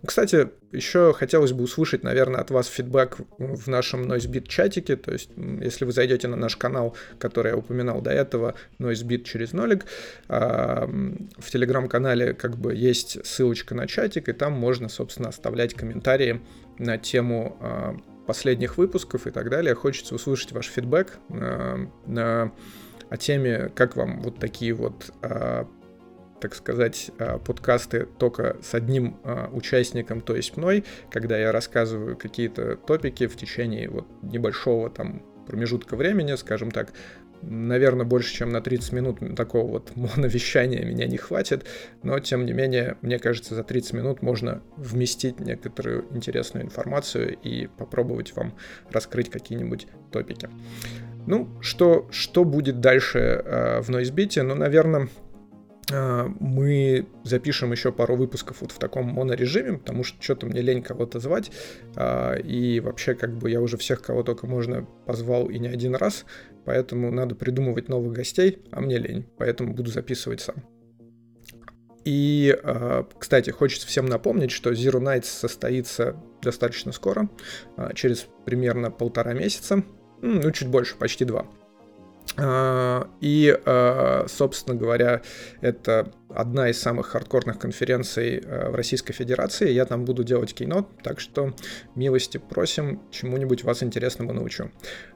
кстати, 0.04 0.50
еще 0.72 1.12
хотелось 1.12 1.52
бы 1.52 1.62
услышать, 1.62 2.02
наверное, 2.02 2.40
от 2.40 2.50
вас 2.50 2.66
фидбэк 2.66 3.18
в 3.38 3.68
нашем 3.68 4.10
NoiseBeat 4.10 4.48
чатике, 4.48 4.96
то 4.96 5.12
есть 5.12 5.30
если 5.36 5.84
вы 5.84 5.92
зайдете 5.92 6.26
на 6.26 6.36
наш 6.36 6.56
канал, 6.56 6.96
который 7.18 7.50
я 7.52 7.56
упоминал 7.56 8.00
до 8.00 8.10
этого, 8.10 8.54
NoiseBeat 8.80 9.22
через 9.22 9.52
нолик, 9.52 9.86
а, 10.28 10.88
в 11.38 11.50
телеграм-канале 11.50 12.34
как 12.34 12.56
бы 12.56 12.74
есть 12.74 13.24
ссылочка 13.24 13.76
на 13.76 13.86
чатик, 13.86 14.28
и 14.28 14.32
там 14.32 14.52
можно, 14.54 14.88
собственно, 14.88 15.28
оставлять 15.28 15.74
комментарии 15.74 16.40
на 16.78 16.98
тему 16.98 17.56
а, 17.60 17.96
последних 18.26 18.78
выпусков 18.78 19.28
и 19.28 19.30
так 19.30 19.50
далее. 19.50 19.74
Хочется 19.74 20.16
услышать 20.16 20.50
ваш 20.50 20.66
фидбэк 20.66 21.18
а, 21.30 21.78
на, 22.06 22.52
о 23.08 23.16
теме, 23.16 23.70
как 23.76 23.94
вам 23.94 24.20
вот 24.20 24.40
такие 24.40 24.72
вот 24.72 25.12
так 26.42 26.56
сказать, 26.56 27.12
а, 27.18 27.38
подкасты 27.38 28.08
только 28.18 28.56
с 28.62 28.74
одним 28.74 29.16
а, 29.22 29.48
участником, 29.52 30.20
то 30.20 30.34
есть 30.34 30.56
мной, 30.56 30.84
когда 31.08 31.38
я 31.38 31.52
рассказываю 31.52 32.16
какие-то 32.16 32.76
топики 32.76 33.28
в 33.28 33.36
течение 33.36 33.88
вот 33.88 34.06
небольшого 34.22 34.90
там 34.90 35.22
промежутка 35.46 35.94
времени, 35.94 36.34
скажем 36.34 36.72
так, 36.72 36.92
наверное, 37.42 38.04
больше, 38.04 38.34
чем 38.34 38.50
на 38.50 38.60
30 38.60 38.92
минут 38.92 39.36
такого 39.36 39.70
вот 39.70 39.92
моновещания 39.96 40.84
меня 40.84 41.06
не 41.06 41.16
хватит, 41.16 41.64
но, 42.02 42.18
тем 42.18 42.44
не 42.44 42.52
менее, 42.52 42.96
мне 43.02 43.20
кажется, 43.20 43.54
за 43.54 43.62
30 43.62 43.92
минут 43.92 44.22
можно 44.22 44.62
вместить 44.76 45.38
некоторую 45.38 46.06
интересную 46.10 46.64
информацию 46.64 47.36
и 47.40 47.68
попробовать 47.68 48.34
вам 48.34 48.54
раскрыть 48.90 49.30
какие-нибудь 49.30 49.86
топики. 50.10 50.48
Ну, 51.26 51.48
что, 51.60 52.08
что 52.10 52.44
будет 52.44 52.80
дальше 52.80 53.18
э, 53.18 53.80
в 53.80 53.90
NoiseBeat? 53.90 54.42
Ну, 54.42 54.56
наверное, 54.56 55.08
мы 55.90 57.06
запишем 57.24 57.72
еще 57.72 57.92
пару 57.92 58.16
выпусков 58.16 58.60
вот 58.60 58.72
в 58.72 58.78
таком 58.78 59.06
монорежиме, 59.06 59.78
потому 59.78 60.04
что 60.04 60.22
что-то 60.22 60.46
мне 60.46 60.60
лень 60.60 60.82
кого-то 60.82 61.18
звать, 61.18 61.50
а, 61.96 62.34
и 62.34 62.80
вообще 62.80 63.14
как 63.14 63.36
бы 63.36 63.50
я 63.50 63.60
уже 63.60 63.76
всех, 63.76 64.00
кого 64.00 64.22
только 64.22 64.46
можно, 64.46 64.86
позвал 65.06 65.48
и 65.48 65.58
не 65.58 65.68
один 65.68 65.94
раз, 65.94 66.24
поэтому 66.64 67.10
надо 67.10 67.34
придумывать 67.34 67.88
новых 67.88 68.12
гостей, 68.12 68.62
а 68.70 68.80
мне 68.80 68.98
лень, 68.98 69.26
поэтому 69.36 69.74
буду 69.74 69.90
записывать 69.90 70.40
сам. 70.40 70.56
И, 72.04 72.56
а, 72.62 73.06
кстати, 73.18 73.50
хочется 73.50 73.86
всем 73.86 74.06
напомнить, 74.06 74.52
что 74.52 74.72
Zero 74.72 75.00
Nights 75.00 75.24
состоится 75.24 76.16
достаточно 76.42 76.92
скоро, 76.92 77.28
через 77.94 78.26
примерно 78.44 78.90
полтора 78.90 79.34
месяца, 79.34 79.82
ну, 80.20 80.50
чуть 80.52 80.68
больше, 80.68 80.96
почти 80.96 81.24
два. 81.24 81.46
А, 82.36 83.08
и, 83.20 83.56
а, 83.66 84.24
собственно 84.28 84.76
говоря, 84.76 85.22
это 85.60 86.10
одна 86.30 86.70
из 86.70 86.80
самых 86.80 87.08
хардкорных 87.08 87.58
конференций 87.58 88.38
а, 88.38 88.70
в 88.70 88.74
Российской 88.74 89.12
Федерации. 89.12 89.70
Я 89.70 89.84
там 89.84 90.04
буду 90.04 90.24
делать 90.24 90.54
кино, 90.54 90.88
так 91.02 91.20
что 91.20 91.54
милости 91.94 92.38
просим, 92.38 93.02
чему-нибудь 93.10 93.64
вас 93.64 93.82
интересному 93.82 94.32
научу. 94.32 94.70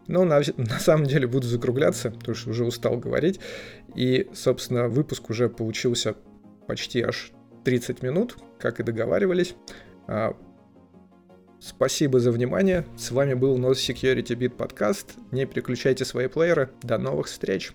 Но 0.07 0.25
на, 0.25 0.40
на 0.57 0.79
самом 0.79 1.07
деле 1.07 1.27
буду 1.27 1.47
закругляться, 1.47 2.11
потому 2.11 2.35
что 2.35 2.51
уже 2.51 2.64
устал 2.64 2.99
говорить. 2.99 3.40
И, 3.95 4.29
собственно, 4.35 4.88
выпуск 4.88 5.31
уже 5.31 5.49
получился 5.49 6.14
почти 6.66 7.03
аж 7.03 7.33
30 7.64 8.03
минут, 8.03 8.37
как 8.59 8.81
и 8.81 8.83
договаривались. 8.83 9.55
Спасибо 11.61 12.21
за 12.21 12.31
внимание. 12.31 12.87
С 12.97 13.11
вами 13.11 13.35
был 13.35 13.59
Node 13.59 13.73
Security 13.73 14.37
Beat 14.37 14.51
подкаст. 14.51 15.14
Не 15.33 15.47
переключайте 15.47 16.05
свои 16.05 16.29
плееры. 16.29 16.71
До 16.83 16.99
новых 16.99 17.27
встреч. 17.27 17.73